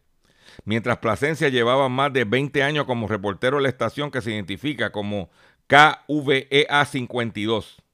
mientras 0.64 0.98
Plasencia 0.98 1.48
llevaba 1.50 1.88
más 1.88 2.12
de 2.12 2.24
20 2.24 2.64
años 2.64 2.84
como 2.86 3.06
reportero 3.06 3.58
de 3.58 3.62
la 3.62 3.68
estación 3.68 4.10
que 4.10 4.22
se 4.22 4.32
identifica 4.32 4.90
como 4.90 5.30
KVEA 5.68 6.84
52. 6.84 7.85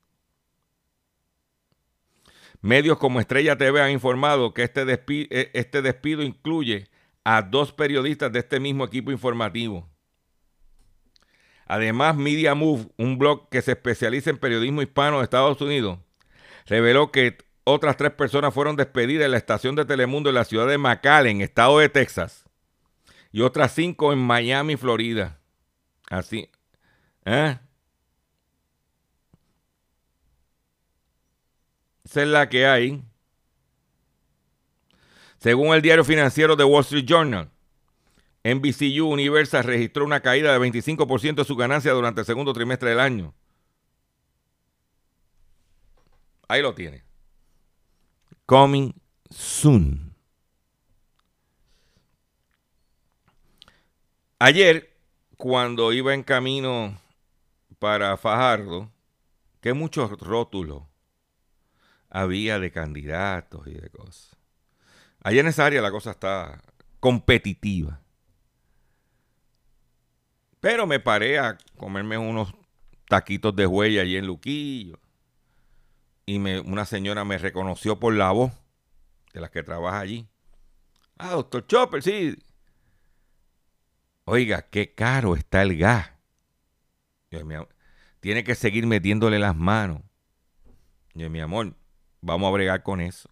Medios 2.63 2.97
como 2.99 3.21
Estrella 3.21 3.59
TV 3.59 3.83
han 3.83 3.91
informado 3.91 4.55
que 4.55 4.63
este 4.63 4.85
despido, 4.85 5.29
este 5.31 5.83
despido 5.83 6.23
incluye 6.23 6.89
a 7.25 7.43
dos 7.43 7.73
periodistas 7.73 8.33
de 8.33 8.39
este 8.39 8.61
mismo 8.61 8.85
equipo 8.85 9.11
informativo. 9.11 9.89
Además, 11.67 12.17
Media 12.17 12.55
Move, 12.55 12.89
un 12.99 13.19
blog 13.19 13.49
que 13.49 13.63
se 13.63 13.73
especializa 13.73 14.31
en 14.31 14.39
periodismo 14.39 14.83
hispano 14.83 15.19
de 15.19 15.25
Estados 15.25 15.61
Unidos, 15.61 15.99
reveló 16.67 17.11
que 17.11 17.39
otras 17.65 17.97
tres 17.97 18.13
personas 18.13 18.55
fueron 18.55 18.77
despedidas 18.77 19.25
en 19.25 19.33
la 19.33 19.39
estación 19.39 19.75
de 19.75 19.85
Telemundo 19.85 20.29
en 20.29 20.35
la 20.35 20.45
ciudad 20.45 20.67
de 20.67 20.79
McAllen, 20.79 21.41
estado 21.41 21.79
de 21.79 21.89
Texas, 21.89 22.45
y 23.33 23.41
otras 23.41 23.73
cinco 23.73 24.13
en 24.13 24.19
Miami, 24.19 24.77
Florida. 24.77 25.41
Así. 26.11 26.51
¿Eh? 27.25 27.57
Esa 32.05 32.23
es 32.23 32.29
la 32.29 32.49
que 32.49 32.67
hay. 32.67 33.03
Según 35.39 35.75
el 35.75 35.83
diario 35.83 36.05
financiero 36.05 36.55
de 36.57 36.65
Wall 36.65 36.83
Street 36.83 37.05
Journal, 37.05 37.51
NBCU 38.45 39.07
Universal 39.07 39.65
registró 39.65 40.05
una 40.05 40.21
caída 40.21 40.53
de 40.53 40.59
25% 40.59 41.35
de 41.35 41.45
su 41.45 41.57
ganancia 41.57 41.93
durante 41.93 42.21
el 42.21 42.27
segundo 42.27 42.53
trimestre 42.53 42.91
del 42.91 43.01
año. 43.01 43.35
Ahí 46.49 46.61
lo 46.61 46.75
tiene. 46.75 47.05
Coming 48.47 48.93
soon. 49.31 50.15
Ayer, 54.39 54.93
cuando 55.37 55.93
iba 55.93 56.13
en 56.15 56.25
camino 56.25 57.01
para 57.79 58.17
Fajardo, 58.17 58.91
que 59.61 59.73
muchos 59.73 60.11
rótulos 60.19 60.83
había 62.13 62.59
de 62.59 62.71
candidatos 62.71 63.67
y 63.67 63.73
de 63.73 63.89
cosas. 63.89 64.37
Allá 65.23 65.41
en 65.41 65.47
esa 65.47 65.65
área 65.65 65.81
la 65.81 65.91
cosa 65.91 66.11
está 66.11 66.63
competitiva. 67.01 68.01
Pero 70.61 70.87
me 70.87 71.01
paré 71.01 71.39
a 71.39 71.57
comerme 71.77 72.19
unos 72.19 72.55
taquitos 73.09 73.57
de 73.57 73.67
huella 73.67 74.03
allí 74.03 74.17
en 74.17 74.27
Luquillo. 74.27 75.01
Y 76.27 76.39
me, 76.39 76.61
una 76.61 76.85
señora 76.85 77.25
me 77.25 77.39
reconoció 77.39 77.99
por 77.99 78.15
la 78.15 78.31
voz 78.31 78.53
de 79.33 79.41
las 79.41 79.51
que 79.51 79.63
trabaja 79.63 79.99
allí. 79.99 80.29
Ah, 81.19 81.31
doctor 81.31 81.67
Chopper, 81.67 82.03
sí. 82.03 82.37
Oiga, 84.25 84.63
qué 84.63 84.95
caro 84.95 85.35
está 85.35 85.63
el 85.63 85.79
gas. 85.79 86.13
tiene 88.21 88.45
que 88.45 88.55
seguir 88.55 88.87
metiéndole 88.87 89.39
las 89.39 89.57
manos. 89.57 90.03
Yo, 91.15 91.29
mi 91.29 91.41
amor, 91.41 91.75
vamos 92.23 92.49
a 92.49 92.53
bregar 92.53 92.83
con 92.83 93.01
eso. 93.01 93.29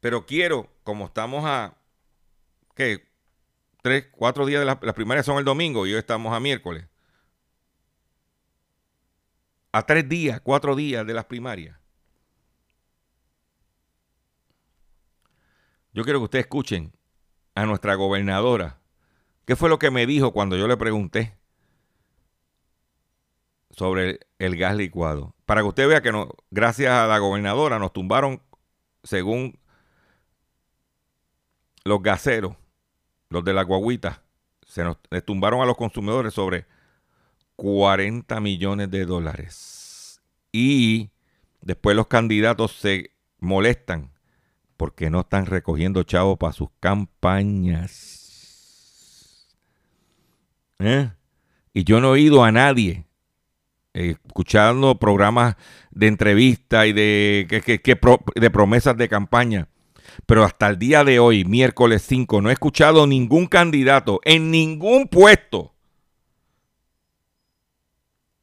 Pero 0.00 0.26
quiero, 0.26 0.68
como 0.82 1.06
estamos 1.06 1.44
a, 1.46 1.76
¿qué? 2.74 3.08
Tres, 3.82 4.08
cuatro 4.12 4.44
días 4.44 4.60
de 4.60 4.66
las, 4.66 4.76
primarias 4.94 5.24
son 5.24 5.38
el 5.38 5.44
domingo 5.44 5.86
y 5.86 5.94
hoy 5.94 5.98
estamos 5.98 6.34
a 6.34 6.40
miércoles. 6.40 6.86
A 9.72 9.86
tres 9.86 10.06
días, 10.08 10.40
cuatro 10.42 10.76
días 10.76 11.06
de 11.06 11.14
las 11.14 11.24
primarias. 11.24 11.78
Yo 15.92 16.04
quiero 16.04 16.18
que 16.20 16.24
ustedes 16.24 16.44
escuchen 16.44 16.92
a 17.54 17.64
nuestra 17.64 17.94
gobernadora. 17.94 18.80
¿Qué 19.44 19.56
fue 19.56 19.68
lo 19.68 19.78
que 19.78 19.90
me 19.90 20.06
dijo 20.06 20.32
cuando 20.32 20.56
yo 20.56 20.68
le 20.68 20.76
pregunté 20.76 21.36
sobre 23.70 24.20
el, 24.38 24.56
gas 24.56 24.76
licuado? 24.76 25.34
Para 25.50 25.62
que 25.62 25.66
usted 25.66 25.88
vea 25.88 26.00
que 26.00 26.12
no, 26.12 26.28
gracias 26.52 26.92
a 26.92 27.08
la 27.08 27.18
gobernadora 27.18 27.80
nos 27.80 27.92
tumbaron, 27.92 28.40
según 29.02 29.58
los 31.82 32.00
gaseros, 32.00 32.54
los 33.30 33.42
de 33.42 33.52
la 33.52 33.64
guaguita, 33.64 34.22
se 34.64 34.84
nos 34.84 34.98
tumbaron 35.26 35.60
a 35.60 35.64
los 35.66 35.76
consumidores 35.76 36.34
sobre 36.34 36.66
40 37.56 38.38
millones 38.38 38.92
de 38.92 39.04
dólares. 39.04 40.22
Y 40.52 41.10
después 41.62 41.96
los 41.96 42.06
candidatos 42.06 42.70
se 42.70 43.10
molestan 43.40 44.12
porque 44.76 45.10
no 45.10 45.22
están 45.22 45.46
recogiendo 45.46 46.04
chavos 46.04 46.38
para 46.38 46.52
sus 46.52 46.68
campañas. 46.78 47.88
¿Eh? 50.78 51.10
Y 51.72 51.82
yo 51.82 52.00
no 52.00 52.10
he 52.10 52.20
oído 52.20 52.44
a 52.44 52.52
nadie 52.52 53.09
escuchando 53.92 54.98
programas 54.98 55.56
de 55.90 56.06
entrevista 56.06 56.86
y 56.86 56.92
de, 56.92 57.46
de 58.34 58.50
promesas 58.50 58.96
de 58.96 59.08
campaña 59.08 59.68
pero 60.26 60.44
hasta 60.44 60.68
el 60.68 60.78
día 60.78 61.04
de 61.04 61.18
hoy, 61.18 61.44
miércoles 61.44 62.02
5, 62.06 62.40
no 62.40 62.50
he 62.50 62.52
escuchado 62.52 63.06
ningún 63.06 63.46
candidato 63.46 64.20
en 64.24 64.50
ningún 64.50 65.08
puesto, 65.08 65.74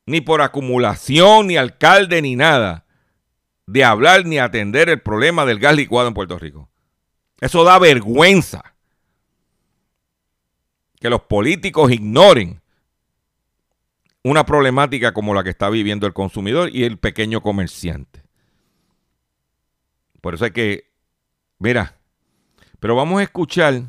ni 0.06 0.22
por 0.22 0.42
acumulación, 0.42 1.48
ni 1.48 1.58
alcalde, 1.58 2.22
ni 2.22 2.36
nada, 2.36 2.86
de 3.66 3.84
hablar 3.84 4.26
ni 4.26 4.40
atender 4.40 4.90
el 4.90 5.02
problema 5.02 5.46
del 5.46 5.60
gas 5.60 5.76
licuado 5.76 6.08
en 6.08 6.14
Puerto 6.14 6.40
Rico. 6.40 6.70
Eso 7.42 7.64
da 7.64 7.78
vergüenza 7.78 8.74
que 11.00 11.10
los 11.10 11.22
políticos 11.22 11.92
ignoren 11.92 12.62
una 14.30 14.46
problemática 14.46 15.14
como 15.14 15.34
la 15.34 15.44
que 15.44 15.50
está 15.50 15.70
viviendo 15.70 16.08
el 16.08 16.14
consumidor 16.14 16.70
y 16.74 16.84
el 16.84 16.98
pequeño 16.98 17.42
comerciante. 17.42 18.24
Por 20.22 20.34
eso 20.34 20.46
hay 20.46 20.52
que 20.52 20.88
Mira, 21.60 21.98
pero 22.80 22.96
vamos 22.96 23.20
a 23.20 23.24
escuchar 23.24 23.82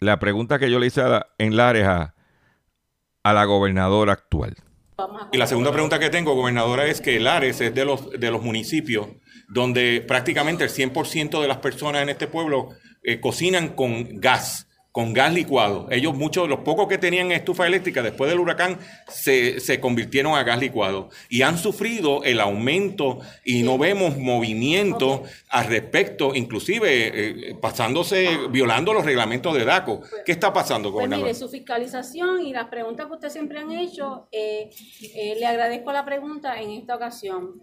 la 0.00 0.18
pregunta 0.18 0.58
que 0.58 0.70
yo 0.70 0.80
le 0.80 0.88
hice 0.88 1.02
en 1.38 1.56
Lares 1.56 1.86
a, 1.86 2.14
a 3.22 3.32
la 3.32 3.44
gobernadora 3.44 4.12
actual. 4.12 4.56
Y 5.32 5.38
la 5.38 5.46
segunda 5.46 5.72
pregunta 5.72 5.98
que 5.98 6.10
tengo, 6.10 6.34
gobernadora, 6.34 6.86
es 6.86 7.00
que 7.00 7.20
Lares 7.20 7.60
es 7.60 7.74
de 7.74 7.84
los, 7.84 8.10
de 8.10 8.30
los 8.30 8.42
municipios 8.42 9.08
donde 9.48 10.04
prácticamente 10.06 10.64
el 10.64 10.70
100% 10.70 11.40
de 11.40 11.48
las 11.48 11.58
personas 11.58 12.02
en 12.02 12.08
este 12.08 12.26
pueblo 12.26 12.70
eh, 13.02 13.20
cocinan 13.20 13.70
con 13.70 14.20
gas 14.20 14.68
con 14.92 15.12
gas 15.12 15.32
licuado. 15.32 15.86
Ellos, 15.90 16.14
muchos, 16.14 16.48
los 16.48 16.60
pocos 16.60 16.88
que 16.88 16.98
tenían 16.98 17.30
estufa 17.30 17.66
eléctrica 17.66 18.02
después 18.02 18.30
del 18.30 18.40
huracán, 18.40 18.78
se, 19.08 19.60
se, 19.60 19.78
convirtieron 19.78 20.34
a 20.34 20.42
gas 20.42 20.58
licuado 20.58 21.10
y 21.28 21.42
han 21.42 21.58
sufrido 21.58 22.24
el 22.24 22.40
aumento 22.40 23.20
y 23.44 23.62
no 23.62 23.78
vemos 23.78 24.16
movimiento 24.16 25.22
al 25.48 25.66
respecto, 25.66 26.34
inclusive 26.34 27.50
eh, 27.50 27.54
pasándose, 27.60 28.36
violando 28.50 28.92
los 28.92 29.04
reglamentos 29.04 29.54
de 29.54 29.64
DACO. 29.64 30.00
Pues, 30.00 30.22
¿Qué 30.24 30.32
está 30.32 30.52
pasando, 30.52 30.92
con 30.92 31.08
Pues 31.08 31.20
mire, 31.20 31.34
su 31.34 31.48
fiscalización 31.48 32.42
y 32.42 32.52
las 32.52 32.66
preguntas 32.66 33.06
que 33.06 33.12
ustedes 33.12 33.32
siempre 33.32 33.60
han 33.60 33.70
hecho, 33.70 34.26
eh, 34.32 34.70
eh, 35.14 35.36
le 35.38 35.46
agradezco 35.46 35.92
la 35.92 36.04
pregunta 36.04 36.60
en 36.60 36.70
esta 36.70 36.96
ocasión. 36.96 37.62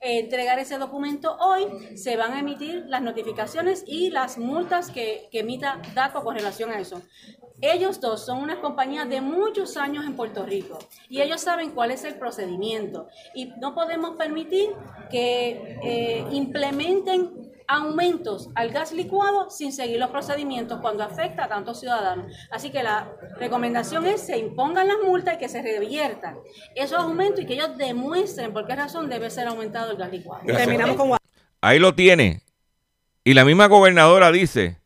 entregar 0.00 0.58
ese 0.58 0.78
documento 0.78 1.36
hoy, 1.38 1.96
se 1.96 2.16
van 2.16 2.32
a 2.32 2.40
emitir 2.40 2.84
las 2.88 3.02
notificaciones 3.02 3.84
y 3.86 4.10
las 4.10 4.38
multas 4.38 4.90
que, 4.90 5.28
emita 5.32 5.82
DACO 5.94 6.24
con 6.24 6.34
relación 6.34 6.70
a 6.70 6.80
eso. 6.80 7.02
Ellos 7.60 8.00
dos 8.00 8.24
son 8.24 8.42
una 8.42 8.60
compañía 8.60 9.04
de 9.04 9.20
muchos 9.20 9.76
años 9.76 10.04
en 10.04 10.16
Puerto 10.16 10.44
Rico 10.44 10.78
y 11.08 11.20
ellos 11.20 11.40
saben 11.40 11.70
cuál 11.70 11.90
es 11.90 12.04
el 12.04 12.16
procedimiento 12.16 13.08
y 13.34 13.46
no 13.60 13.74
podemos 13.74 14.16
permitir 14.16 14.70
que 15.10 15.78
eh, 15.82 16.24
implementen 16.32 17.45
aumentos 17.68 18.50
al 18.54 18.70
gas 18.70 18.92
licuado 18.92 19.50
sin 19.50 19.72
seguir 19.72 19.98
los 19.98 20.10
procedimientos 20.10 20.80
cuando 20.80 21.02
afecta 21.02 21.44
a 21.44 21.48
tantos 21.48 21.80
ciudadanos. 21.80 22.32
Así 22.50 22.70
que 22.70 22.82
la 22.82 23.12
recomendación 23.38 24.06
es 24.06 24.12
que 24.12 24.18
se 24.18 24.38
impongan 24.38 24.88
las 24.88 24.98
multas 25.04 25.34
y 25.34 25.38
que 25.38 25.48
se 25.48 25.62
reviertan 25.62 26.36
esos 26.74 26.98
aumentos 26.98 27.40
y 27.40 27.46
que 27.46 27.54
ellos 27.54 27.76
demuestren 27.76 28.52
por 28.52 28.66
qué 28.66 28.76
razón 28.76 29.08
debe 29.08 29.30
ser 29.30 29.48
aumentado 29.48 29.92
el 29.92 29.96
gas 29.96 30.10
licuado. 30.10 30.42
Gracias. 30.44 30.66
Terminamos 30.66 30.96
con 30.96 31.16
Ahí 31.60 31.78
lo 31.78 31.94
tiene. 31.94 32.42
Y 33.24 33.34
la 33.34 33.44
misma 33.44 33.66
gobernadora 33.66 34.30
dice 34.30 34.80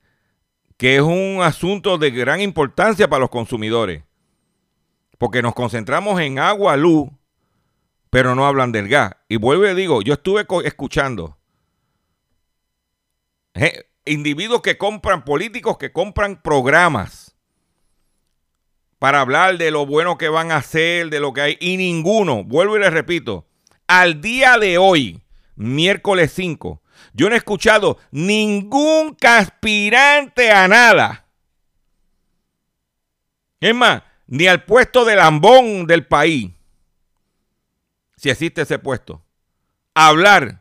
que 0.76 0.96
es 0.96 1.02
un 1.02 1.40
asunto 1.42 1.98
de 1.98 2.10
gran 2.10 2.40
importancia 2.40 3.08
para 3.08 3.20
los 3.20 3.30
consumidores. 3.30 4.04
Porque 5.18 5.42
nos 5.42 5.54
concentramos 5.54 6.18
en 6.20 6.38
agua, 6.38 6.76
luz, 6.78 7.10
pero 8.08 8.34
no 8.34 8.46
hablan 8.46 8.72
del 8.72 8.88
gas. 8.88 9.12
Y 9.28 9.36
vuelvo 9.36 9.66
y 9.66 9.74
digo, 9.74 10.00
yo 10.00 10.14
estuve 10.14 10.46
escuchando 10.64 11.36
individuos 14.04 14.62
que 14.62 14.78
compran, 14.78 15.24
políticos 15.24 15.78
que 15.78 15.92
compran 15.92 16.40
programas 16.40 17.36
para 18.98 19.20
hablar 19.20 19.56
de 19.56 19.70
lo 19.70 19.86
bueno 19.86 20.18
que 20.18 20.28
van 20.28 20.52
a 20.52 20.56
hacer, 20.56 21.08
de 21.08 21.20
lo 21.20 21.32
que 21.32 21.40
hay, 21.40 21.56
y 21.58 21.76
ninguno, 21.78 22.44
vuelvo 22.44 22.76
y 22.76 22.80
les 22.80 22.92
repito, 22.92 23.46
al 23.86 24.20
día 24.20 24.58
de 24.58 24.76
hoy, 24.76 25.22
miércoles 25.56 26.32
5, 26.34 26.82
yo 27.14 27.28
no 27.28 27.34
he 27.34 27.38
escuchado 27.38 27.98
ningún 28.10 29.16
aspirante 29.22 30.52
a 30.52 30.68
nada. 30.68 31.26
Es 33.58 33.74
más, 33.74 34.02
ni 34.26 34.46
al 34.46 34.64
puesto 34.64 35.04
de 35.04 35.16
lambón 35.16 35.86
del 35.86 36.06
país, 36.06 36.50
si 38.16 38.28
existe 38.28 38.62
ese 38.62 38.78
puesto, 38.78 39.24
hablar 39.94 40.59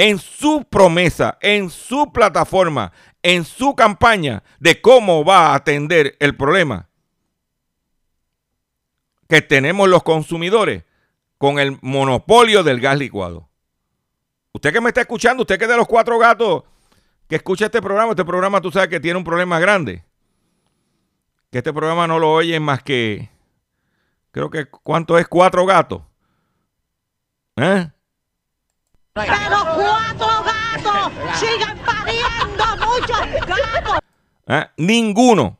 en 0.00 0.20
su 0.20 0.64
promesa, 0.70 1.38
en 1.40 1.70
su 1.70 2.12
plataforma, 2.12 2.92
en 3.20 3.44
su 3.44 3.74
campaña 3.74 4.44
de 4.60 4.80
cómo 4.80 5.24
va 5.24 5.48
a 5.48 5.54
atender 5.56 6.16
el 6.20 6.36
problema 6.36 6.88
que 9.28 9.42
tenemos 9.42 9.88
los 9.88 10.04
consumidores 10.04 10.84
con 11.36 11.58
el 11.58 11.78
monopolio 11.82 12.62
del 12.62 12.80
gas 12.80 12.96
licuado. 12.96 13.48
Usted 14.52 14.72
que 14.72 14.80
me 14.80 14.90
está 14.90 15.00
escuchando, 15.00 15.42
usted 15.42 15.58
que 15.58 15.64
es 15.64 15.70
de 15.70 15.76
los 15.76 15.88
cuatro 15.88 16.16
gatos 16.16 16.62
que 17.28 17.34
escucha 17.34 17.64
este 17.64 17.82
programa, 17.82 18.12
este 18.12 18.24
programa 18.24 18.60
tú 18.60 18.70
sabes 18.70 18.88
que 18.88 19.00
tiene 19.00 19.18
un 19.18 19.24
problema 19.24 19.58
grande. 19.58 20.04
Que 21.50 21.58
este 21.58 21.72
programa 21.72 22.06
no 22.06 22.20
lo 22.20 22.34
oyen 22.34 22.62
más 22.62 22.84
que, 22.84 23.30
creo 24.30 24.48
que, 24.48 24.66
¿cuánto 24.66 25.18
es? 25.18 25.26
Cuatro 25.26 25.66
gatos. 25.66 26.02
¿Eh? 27.56 27.90
Pero 29.26 29.58
cuatro 29.74 30.44
gatos 30.44 31.12
sigan 31.38 31.78
pariendo 31.78 32.64
muchos 32.86 33.46
gatos. 33.46 33.98
¿Ah? 34.46 34.70
Ninguno. 34.76 35.58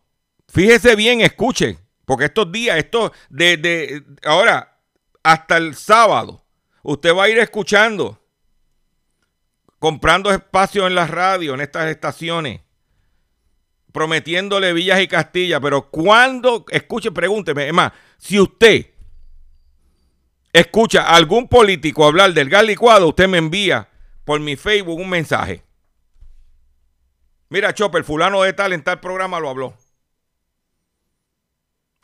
Fíjese 0.49 0.97
bien, 0.97 1.21
escuche, 1.21 1.79
porque 2.05 2.27
estos 2.27 2.51
días, 2.51 2.79
esto 2.79 3.13
de, 3.29 3.57
de 3.57 4.03
ahora 4.25 4.79
hasta 5.23 5.57
el 5.57 5.75
sábado, 5.75 6.45
usted 6.83 7.15
va 7.15 7.25
a 7.25 7.29
ir 7.29 7.39
escuchando, 7.39 8.19
comprando 9.79 10.31
espacio 10.31 10.87
en 10.87 10.95
la 10.95 11.07
radio, 11.07 11.55
en 11.55 11.61
estas 11.61 11.89
estaciones, 11.89 12.63
prometiéndole 13.93 14.73
villas 14.73 15.01
y 15.01 15.09
Castilla, 15.09 15.61
pero 15.61 15.91
cuando, 15.91 16.65
escuche, 16.71 17.11
pregúnteme, 17.11 17.67
es 17.67 17.75
más, 17.75 17.93
si 18.17 18.41
usted 18.41 18.87
escucha 20.53 21.03
a 21.03 21.17
algún 21.17 21.49
político 21.49 22.05
hablar 22.05 22.33
del 22.33 22.49
gas 22.49 22.65
licuado, 22.65 23.09
usted 23.09 23.29
me 23.29 23.39
envía 23.39 23.89
por 24.25 24.41
mi 24.41 24.57
Facebook 24.57 24.99
un 24.99 25.09
mensaje. 25.09 25.63
Mira, 27.51 27.73
Chopper, 27.73 28.05
fulano 28.05 28.43
de 28.43 28.53
tal 28.53 28.73
en 28.73 28.83
tal 28.83 29.01
programa 29.01 29.41
lo 29.41 29.49
habló. 29.49 29.75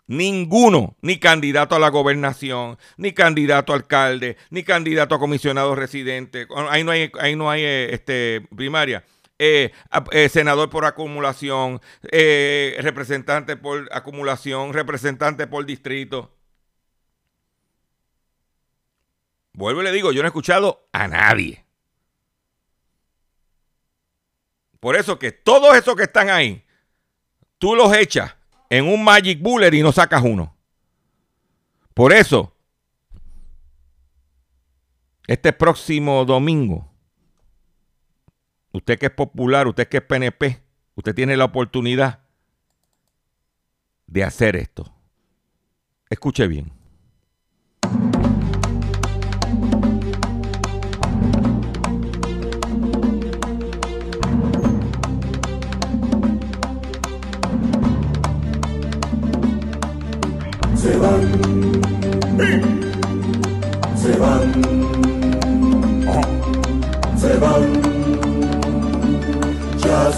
Ninguno, 0.06 0.96
ni 1.00 1.18
candidato 1.18 1.74
a 1.74 1.78
la 1.78 1.88
gobernación, 1.88 2.78
ni 2.98 3.12
candidato 3.12 3.72
a 3.72 3.76
alcalde, 3.76 4.36
ni 4.50 4.62
candidato 4.62 5.14
a 5.14 5.18
comisionado 5.18 5.74
residente. 5.74 6.46
Ahí 6.68 6.84
no 6.84 6.90
hay, 6.90 7.10
ahí 7.20 7.36
no 7.36 7.50
hay 7.50 7.62
eh, 7.62 7.94
este, 7.94 8.46
primaria. 8.54 9.04
Eh, 9.38 9.72
eh, 10.12 10.28
senador 10.28 10.70
por 10.70 10.84
acumulación, 10.84 11.80
representante 12.02 13.56
por 13.56 13.88
acumulación, 13.92 14.72
representante 14.72 15.46
por 15.46 15.64
distrito. 15.66 16.30
Vuelvo 19.54 19.80
y 19.80 19.84
le 19.84 19.92
digo, 19.92 20.12
yo 20.12 20.20
no 20.20 20.26
he 20.26 20.30
escuchado 20.30 20.88
a 20.92 21.06
nadie. 21.08 21.64
Por 24.80 24.96
eso 24.96 25.18
que 25.18 25.32
todos 25.32 25.76
esos 25.76 25.96
que 25.96 26.02
están 26.02 26.28
ahí, 26.28 26.62
tú 27.58 27.74
los 27.74 27.96
echas 27.96 28.34
en 28.68 28.86
un 28.86 29.02
Magic 29.02 29.40
Bullet 29.40 29.72
y 29.72 29.82
no 29.82 29.92
sacas 29.92 30.22
uno. 30.22 30.54
Por 31.94 32.12
eso, 32.12 32.52
este 35.28 35.52
próximo 35.52 36.24
domingo, 36.24 36.90
usted 38.72 38.98
que 38.98 39.06
es 39.06 39.12
popular, 39.12 39.68
usted 39.68 39.88
que 39.88 39.98
es 39.98 40.02
PNP, 40.02 40.62
usted 40.96 41.14
tiene 41.14 41.36
la 41.36 41.44
oportunidad 41.44 42.24
de 44.08 44.24
hacer 44.24 44.56
esto. 44.56 44.92
Escuche 46.10 46.48
bien. 46.48 46.73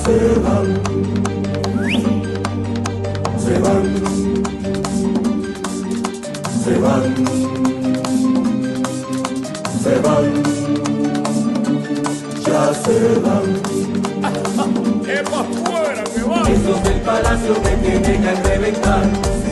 Se 0.07 0.39
van, 0.39 0.67
se 3.39 3.59
van, 3.59 3.85
se 6.63 6.79
van, 6.79 7.03
se 9.83 9.95
van, 10.05 10.27
ya 12.47 12.75
se 12.85 12.97
van. 13.25 13.47
Esos 16.49 16.83
del 16.85 17.01
palacio 17.01 17.55
me 17.65 17.71
tienen 17.83 18.23
que 18.23 18.35
reventar. 18.49 19.03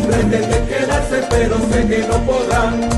Pretenden 0.07 0.67
quedarse, 0.69 1.25
pero 1.31 1.57
sé 1.73 1.87
que 1.89 2.07
no 2.07 2.19
podrán. 2.25 2.89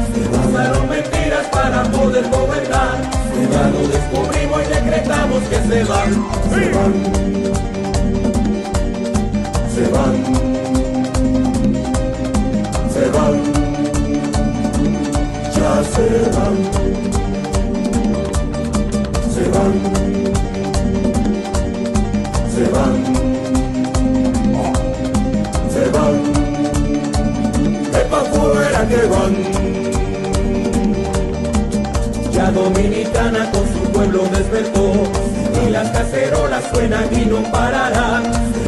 Usaron 0.46 0.88
mentiras 0.90 1.46
para 1.46 1.84
poder 1.84 2.28
gobernar. 2.28 3.26
Ya 3.45 3.68
lo 3.68 3.87
descubrimos 3.87 4.62
y 4.62 4.66
decretamos 4.72 5.43
que 5.45 5.57
se 5.57 5.84
van. 5.84 6.11
Se 6.49 6.70
van. 6.72 6.93
Se 9.74 9.84
van. 9.95 10.14
Se 12.93 13.05
van. 13.11 13.37
Ya 15.55 15.84
se 15.93 16.07
van. 16.34 16.57
Se 19.34 19.45
van. 19.53 19.72
Se 22.55 22.64
van. 22.72 22.95
Se 25.72 25.84
van. 25.91 26.14
De 27.93 28.01
pa' 28.11 28.87
que 28.89 29.07
van. 29.09 29.76
Dominicana 32.57 33.50
con 33.50 33.64
su 33.70 33.80
pueblo 33.92 34.22
despertó. 34.32 34.92
Y 35.62 35.70
las 35.70 35.90
cacerolas 35.90 36.64
suenan 36.72 37.07
y 37.12 37.26
no 37.26 37.42
pararán. 37.52 38.22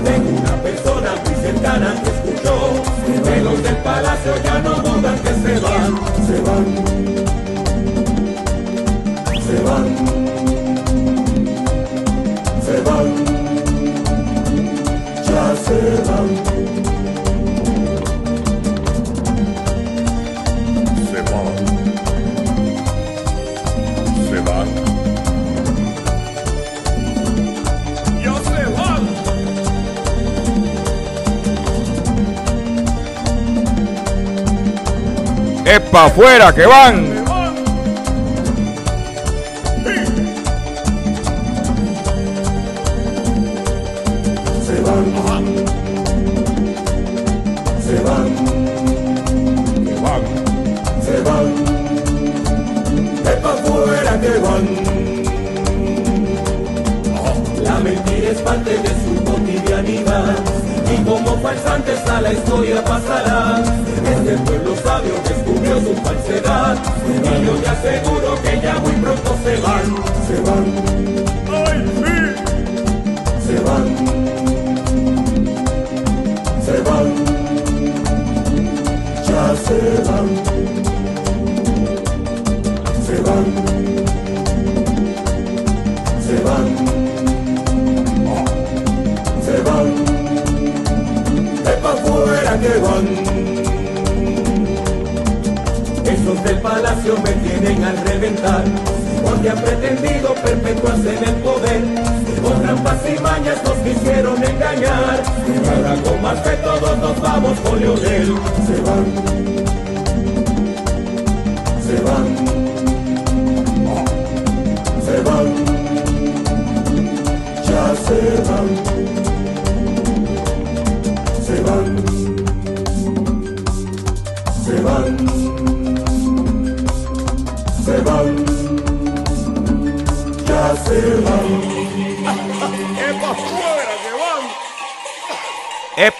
Tengo 0.05 0.29
una 0.41 0.63
persona 0.63 1.15
muy 1.25 1.35
cercana 1.43 1.95
que 2.03 2.11
escuchó. 2.11 2.83
Que 3.25 3.41
los 3.41 3.63
del 3.63 3.77
palacio 3.79 4.33
ya 4.45 4.59
no 4.61 4.75
dudan 4.75 5.19
que 5.21 5.31
se 5.31 5.59
van, 5.61 5.99
se 6.27 6.41
van, 6.47 6.65
se 9.47 9.57
van, 9.63 9.87
se 12.63 12.81
van, 12.83 13.07
ya 15.25 15.57
se 15.65 16.11
van. 16.11 16.48
Es 35.69 35.81
para 35.81 36.07
afuera 36.07 36.55
que 36.55 36.65
van. 36.65 37.18
Vamos 107.41 107.61
con 107.61 107.79
Leonel. 107.79 108.35
Se 108.67 108.81
van. 108.83 109.38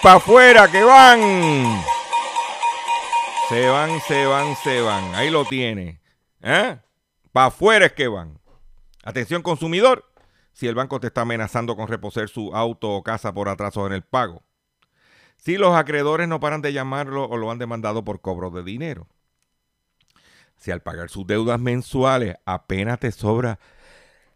Para 0.01 0.15
afuera 0.15 0.71
que 0.71 0.83
van! 0.83 1.81
Se 3.49 3.67
van, 3.67 3.99
se 4.01 4.25
van, 4.25 4.55
se 4.57 4.81
van. 4.81 5.15
Ahí 5.15 5.29
lo 5.29 5.45
tiene. 5.45 5.99
¿Eh? 6.41 6.77
Para 7.31 7.47
afuera 7.47 7.87
es 7.87 7.93
que 7.93 8.07
van. 8.07 8.39
Atención 9.03 9.41
consumidor. 9.41 10.05
Si 10.53 10.67
el 10.67 10.75
banco 10.75 10.99
te 10.99 11.07
está 11.07 11.21
amenazando 11.21 11.75
con 11.75 11.87
reposer 11.87 12.29
su 12.29 12.55
auto 12.55 12.89
o 12.91 13.01
casa 13.03 13.33
por 13.33 13.49
atraso 13.49 13.87
en 13.87 13.93
el 13.93 14.03
pago. 14.03 14.43
Si 15.37 15.57
los 15.57 15.75
acreedores 15.75 16.27
no 16.27 16.39
paran 16.39 16.61
de 16.61 16.73
llamarlo 16.73 17.25
o 17.25 17.37
lo 17.37 17.49
han 17.49 17.59
demandado 17.59 18.03
por 18.03 18.21
cobro 18.21 18.51
de 18.51 18.63
dinero. 18.63 19.07
Si 20.57 20.69
al 20.69 20.81
pagar 20.81 21.09
sus 21.09 21.25
deudas 21.25 21.59
mensuales 21.59 22.35
apenas 22.45 22.99
te 22.99 23.11
sobra 23.11 23.57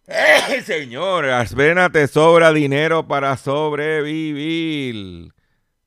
¡Eh, 0.07 0.61
señor! 0.65 1.29
Apenas 1.29 1.91
te 1.91 2.07
sobra 2.07 2.51
dinero 2.51 3.07
para 3.07 3.37
sobrevivir. 3.37 5.33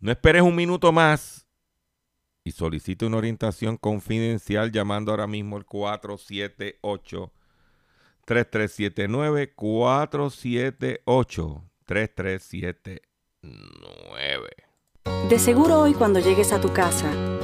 No 0.00 0.10
esperes 0.10 0.42
un 0.42 0.54
minuto 0.54 0.92
más 0.92 1.46
y 2.44 2.52
solicite 2.52 3.06
una 3.06 3.16
orientación 3.16 3.78
confidencial 3.78 4.70
llamando 4.70 5.10
ahora 5.10 5.26
mismo 5.26 5.56
al 5.56 5.64
478 5.64 7.32
3379 8.26 9.54
478 9.54 11.64
3379. 11.86 14.50
De 15.28 15.38
seguro 15.38 15.80
hoy 15.80 15.92
cuando 15.94 16.20
llegues 16.20 16.52
a 16.52 16.60
tu 16.60 16.70
casa, 16.72 17.10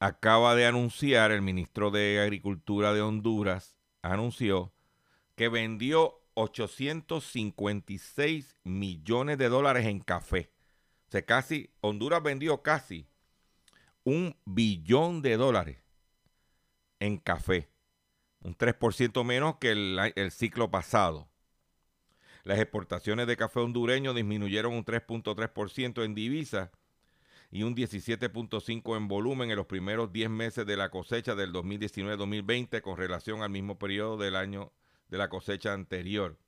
acaba 0.00 0.54
de 0.54 0.66
anunciar, 0.66 1.32
el 1.32 1.40
ministro 1.42 1.90
de 1.90 2.20
Agricultura 2.20 2.92
de 2.92 3.00
Honduras 3.00 3.74
anunció 4.02 4.72
que 5.34 5.48
vendió 5.48 6.20
856 6.34 8.54
millones 8.64 9.38
de 9.38 9.48
dólares 9.48 9.86
en 9.86 10.00
café. 10.00 10.50
O 11.08 11.10
sea, 11.10 11.22
casi, 11.22 11.70
Honduras 11.80 12.22
vendió 12.22 12.62
casi 12.62 13.08
un 14.04 14.36
billón 14.44 15.22
de 15.22 15.36
dólares 15.36 15.78
en 17.00 17.18
café. 17.18 17.68
Un 18.40 18.56
3% 18.56 19.24
menos 19.24 19.56
que 19.56 19.72
el, 19.72 19.98
el 20.14 20.30
ciclo 20.30 20.70
pasado. 20.70 21.28
Las 22.44 22.60
exportaciones 22.60 23.26
de 23.26 23.36
café 23.36 23.58
hondureño 23.60 24.14
disminuyeron 24.14 24.74
un 24.74 24.84
3.3% 24.84 26.04
en 26.04 26.14
divisas 26.14 26.70
y 27.50 27.62
un 27.62 27.74
17.5 27.74 28.96
en 28.96 29.08
volumen 29.08 29.50
en 29.50 29.56
los 29.56 29.66
primeros 29.66 30.12
10 30.12 30.30
meses 30.30 30.66
de 30.66 30.76
la 30.76 30.90
cosecha 30.90 31.34
del 31.34 31.52
2019-2020 31.52 32.82
con 32.82 32.96
relación 32.96 33.42
al 33.42 33.50
mismo 33.50 33.78
periodo 33.78 34.18
del 34.18 34.36
año 34.36 34.72
de 35.08 35.18
la 35.18 35.28
cosecha 35.28 35.72
anterior. 35.72 36.38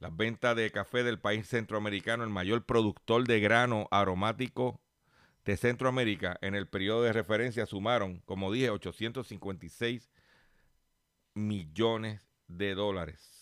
Las 0.00 0.16
ventas 0.16 0.56
de 0.56 0.70
café 0.72 1.04
del 1.04 1.20
país 1.20 1.46
centroamericano, 1.46 2.24
el 2.24 2.30
mayor 2.30 2.66
productor 2.66 3.24
de 3.24 3.38
grano 3.38 3.86
aromático 3.92 4.80
de 5.44 5.56
Centroamérica 5.56 6.36
en 6.40 6.56
el 6.56 6.66
periodo 6.66 7.02
de 7.02 7.12
referencia 7.12 7.66
sumaron, 7.66 8.18
como 8.24 8.50
dije, 8.50 8.70
856 8.70 10.10
millones 11.34 12.28
de 12.48 12.74
dólares. 12.74 13.32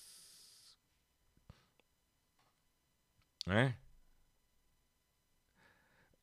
¿Eh? 3.47 3.75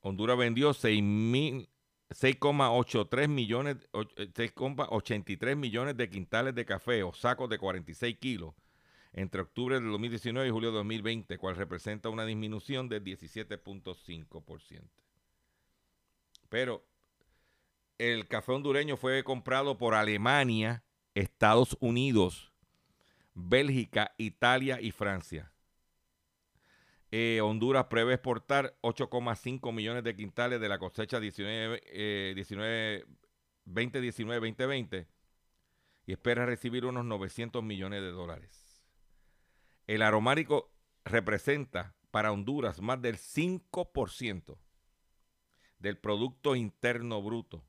Honduras 0.07 0.37
vendió 0.37 0.71
6,83 0.71 3.27
millones, 3.27 3.75
6,83 3.91 5.55
millones 5.57 5.97
de 5.97 6.09
quintales 6.09 6.55
de 6.55 6.65
café 6.65 7.03
o 7.03 7.11
sacos 7.13 7.49
de 7.49 7.57
46 7.57 8.17
kilos 8.17 8.53
entre 9.11 9.41
octubre 9.41 9.75
del 9.75 9.91
2019 9.91 10.47
y 10.47 10.51
julio 10.51 10.71
de 10.71 10.77
2020, 10.77 11.37
cual 11.37 11.57
representa 11.57 12.07
una 12.09 12.25
disminución 12.25 12.87
del 12.87 13.03
17.5%. 13.03 14.81
Pero 16.49 16.85
el 17.97 18.27
café 18.27 18.53
hondureño 18.53 18.95
fue 18.95 19.21
comprado 19.23 19.77
por 19.77 19.93
Alemania, 19.93 20.85
Estados 21.15 21.75
Unidos, 21.81 22.53
Bélgica, 23.33 24.13
Italia 24.17 24.79
y 24.79 24.91
Francia. 24.91 25.51
Eh, 27.11 27.39
Honduras 27.41 27.85
prevé 27.85 28.15
exportar 28.15 28.77
8,5 28.81 29.73
millones 29.73 30.03
de 30.03 30.15
quintales 30.15 30.59
de 30.59 30.69
la 30.69 30.77
cosecha 30.77 31.19
19, 31.19 31.81
eh, 31.85 32.33
19, 32.35 33.05
2019-2020 33.65 35.07
y 36.05 36.11
espera 36.11 36.45
recibir 36.45 36.85
unos 36.85 37.05
900 37.05 37.63
millones 37.63 38.01
de 38.01 38.11
dólares. 38.11 38.83
El 39.87 40.01
aromático 40.01 40.73
representa 41.05 41.95
para 42.11 42.31
Honduras 42.31 42.81
más 42.81 43.01
del 43.01 43.17
5% 43.17 44.57
del 45.79 45.97
Producto 45.97 46.55
Interno 46.55 47.21
Bruto 47.21 47.63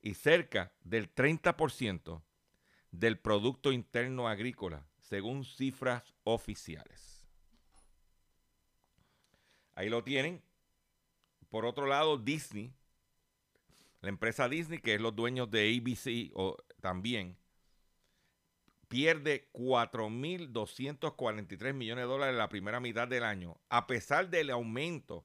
y 0.00 0.14
cerca 0.14 0.72
del 0.80 1.12
30% 1.14 2.22
del 2.90 3.18
Producto 3.18 3.72
Interno 3.72 4.28
Agrícola, 4.28 4.86
según 4.98 5.44
cifras 5.44 6.14
oficiales. 6.24 7.15
Ahí 9.76 9.88
lo 9.88 10.02
tienen. 10.02 10.42
Por 11.50 11.64
otro 11.64 11.86
lado, 11.86 12.18
Disney, 12.18 12.74
la 14.00 14.08
empresa 14.08 14.48
Disney, 14.48 14.80
que 14.80 14.94
es 14.94 15.00
los 15.00 15.14
dueños 15.14 15.48
de 15.50 15.76
ABC 15.76 16.32
o, 16.34 16.56
también, 16.80 17.36
pierde 18.88 19.48
4.243 19.52 21.74
millones 21.74 22.04
de 22.04 22.08
dólares 22.08 22.32
en 22.32 22.38
la 22.38 22.48
primera 22.48 22.80
mitad 22.80 23.06
del 23.06 23.22
año, 23.22 23.60
a 23.68 23.86
pesar 23.86 24.28
del 24.30 24.50
aumento 24.50 25.24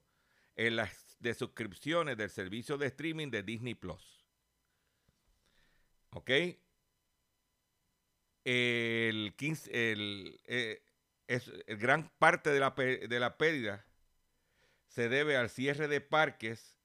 en 0.56 0.76
las 0.76 1.18
de 1.20 1.34
suscripciones 1.34 2.16
del 2.18 2.30
servicio 2.30 2.78
de 2.78 2.86
streaming 2.88 3.32
de 3.32 3.44
Disney 3.44 3.74
Plus. 3.74 4.28
¿Ok? 6.10 6.30
El, 8.44 9.34
15, 9.38 9.92
el, 9.92 10.42
eh, 10.46 10.84
es, 11.28 11.50
gran 11.68 12.10
parte 12.20 12.50
de 12.50 12.60
la, 12.60 12.72
de 12.72 13.20
la 13.20 13.38
pérdida 13.38 13.86
se 14.92 15.08
debe 15.08 15.38
al 15.38 15.50
cierre 15.50 15.88
de 15.88 16.02
parques. 16.02 16.78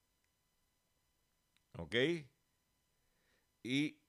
¿Ok? 1.77 1.95
Y 3.63 3.99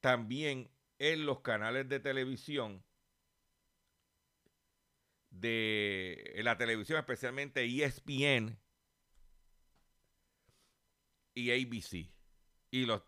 también 0.00 0.70
en 0.98 1.26
los 1.26 1.40
canales 1.42 1.86
de 1.88 2.00
televisión 2.00 2.82
de 5.30 6.40
la 6.42 6.56
televisión, 6.56 6.98
especialmente 6.98 7.62
ESPN 7.64 8.58
y 11.34 11.50
ABC 11.50 12.10
y 12.70 12.86
los 12.86 13.02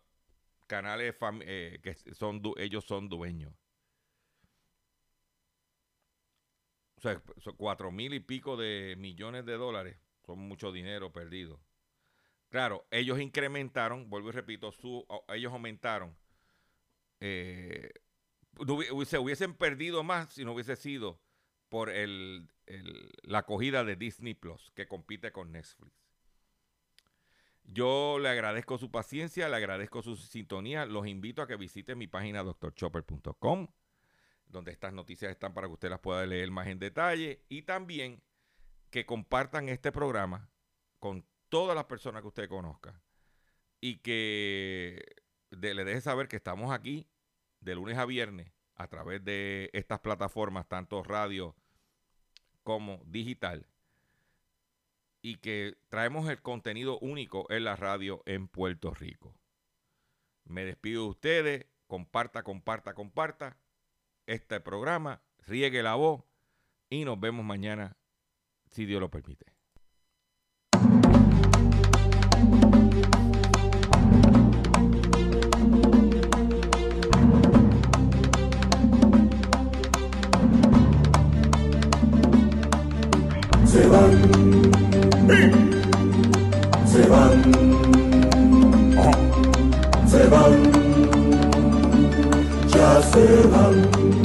canales 0.67 1.15
eh, 1.41 1.79
que 1.81 1.95
son 2.13 2.43
ellos 2.57 2.85
son 2.85 3.09
dueños. 3.09 3.55
O 6.97 7.01
sea, 7.01 7.19
cuatro 7.57 7.91
mil 7.91 8.13
y 8.13 8.19
pico 8.19 8.57
de 8.57 8.95
millones 8.97 9.45
de 9.45 9.53
dólares. 9.53 9.97
Son 10.29 10.37
mucho 10.37 10.71
dinero 10.71 11.11
perdido. 11.11 11.59
Claro, 12.49 12.85
ellos 12.91 13.19
incrementaron, 13.19 14.11
vuelvo 14.11 14.29
y 14.29 14.33
repito, 14.33 14.71
ellos 15.29 15.51
aumentaron 15.51 16.15
eh, 17.19 17.91
se 19.07 19.17
hubiesen 19.17 19.55
perdido 19.55 20.03
más 20.03 20.33
si 20.33 20.45
no 20.45 20.53
hubiese 20.53 20.75
sido 20.75 21.19
por 21.67 21.89
el, 21.89 22.47
la 23.23 23.39
acogida 23.39 23.83
de 23.83 23.95
Disney 23.95 24.35
Plus, 24.35 24.71
que 24.75 24.87
compite 24.87 25.31
con 25.31 25.51
Netflix. 25.51 25.91
Yo 27.63 28.19
le 28.19 28.29
agradezco 28.29 28.77
su 28.77 28.91
paciencia, 28.91 29.49
le 29.49 29.55
agradezco 29.55 30.03
su 30.03 30.15
sintonía. 30.15 30.85
Los 30.85 31.07
invito 31.07 31.41
a 31.41 31.47
que 31.47 31.55
visiten 31.55 31.97
mi 31.97 32.05
página 32.05 32.43
doctorchopper.com, 32.43 33.67
donde 34.45 34.71
estas 34.73 34.93
noticias 34.93 35.31
están 35.31 35.55
para 35.55 35.65
que 35.65 35.73
usted 35.73 35.89
las 35.89 36.01
pueda 36.01 36.23
leer 36.27 36.51
más 36.51 36.67
en 36.67 36.77
detalle. 36.77 37.45
Y 37.49 37.63
también 37.63 38.21
que 38.89 39.05
compartan 39.05 39.69
este 39.69 39.91
programa 39.91 40.49
con 40.99 41.25
todas 41.49 41.75
las 41.75 41.85
personas 41.85 42.21
que 42.21 42.27
usted 42.27 42.49
conozca. 42.49 43.01
Y 43.81 43.97
que 43.97 45.15
le 45.51 45.85
deje 45.85 46.01
saber 46.01 46.27
que 46.27 46.35
estamos 46.35 46.71
aquí 46.71 47.07
de 47.61 47.75
lunes 47.75 47.97
a 47.97 48.05
viernes 48.05 48.51
a 48.75 48.87
través 48.87 49.23
de 49.23 49.69
estas 49.73 49.99
plataformas, 49.99 50.67
tanto 50.67 51.03
radio 51.03 51.55
como 52.63 53.01
digital, 53.05 53.67
y 55.21 55.35
que 55.37 55.77
traemos 55.89 56.29
el 56.29 56.41
contenido 56.41 56.97
único 56.99 57.45
en 57.51 57.65
la 57.65 57.75
radio 57.75 58.23
en 58.25 58.47
Puerto 58.47 58.93
Rico. 58.93 59.35
Me 60.45 60.63
despido 60.63 61.03
de 61.03 61.09
ustedes, 61.09 61.65
comparta, 61.87 62.43
comparta, 62.43 62.93
comparta 62.93 63.57
este 64.27 64.61
programa, 64.61 65.21
riegue 65.39 65.83
la 65.83 65.95
voz 65.95 66.23
y 66.89 67.03
nos 67.03 67.19
vemos 67.19 67.43
mañana, 67.43 67.97
si 68.69 68.85
Dios 68.85 69.01
lo 69.01 69.09
permite. 69.09 69.45
se 83.69 83.87
van, 83.87 84.11
se 86.85 87.07
van, 87.07 87.43
se 90.07 90.27
van, 90.27 90.71
ya 92.67 93.01
se 93.01 93.47
van, 93.47 94.18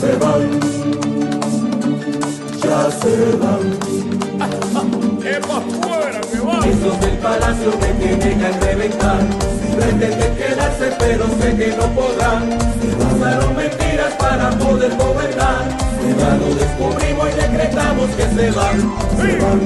se 0.00 0.16
van, 0.16 0.42
se 2.60 2.60
van, 2.60 2.60
ya 2.62 2.90
se 2.90 3.14
van. 3.36 3.64
Esos 6.64 7.00
del 7.00 7.18
palacio 7.18 7.70
me 7.80 7.88
tienen 7.94 8.38
que 8.38 8.50
reventar. 8.64 9.20
Pretenden 9.76 10.34
quedarse 10.36 10.86
pero 10.98 11.24
sé 11.40 11.48
que 11.56 11.68
no 11.76 11.86
podrán 11.94 12.42
Usaron 13.14 13.56
mentiras 13.56 14.14
para 14.14 14.50
poder 14.50 14.92
gobernar. 14.96 15.68
Ya 16.18 16.30
lo 16.36 16.54
descubrimos 16.54 17.28
y 17.28 17.32
decretamos 17.40 18.10
que 18.10 18.22
se 18.22 18.50
van. 18.50 18.78
Se 19.16 19.38
van 19.38 19.60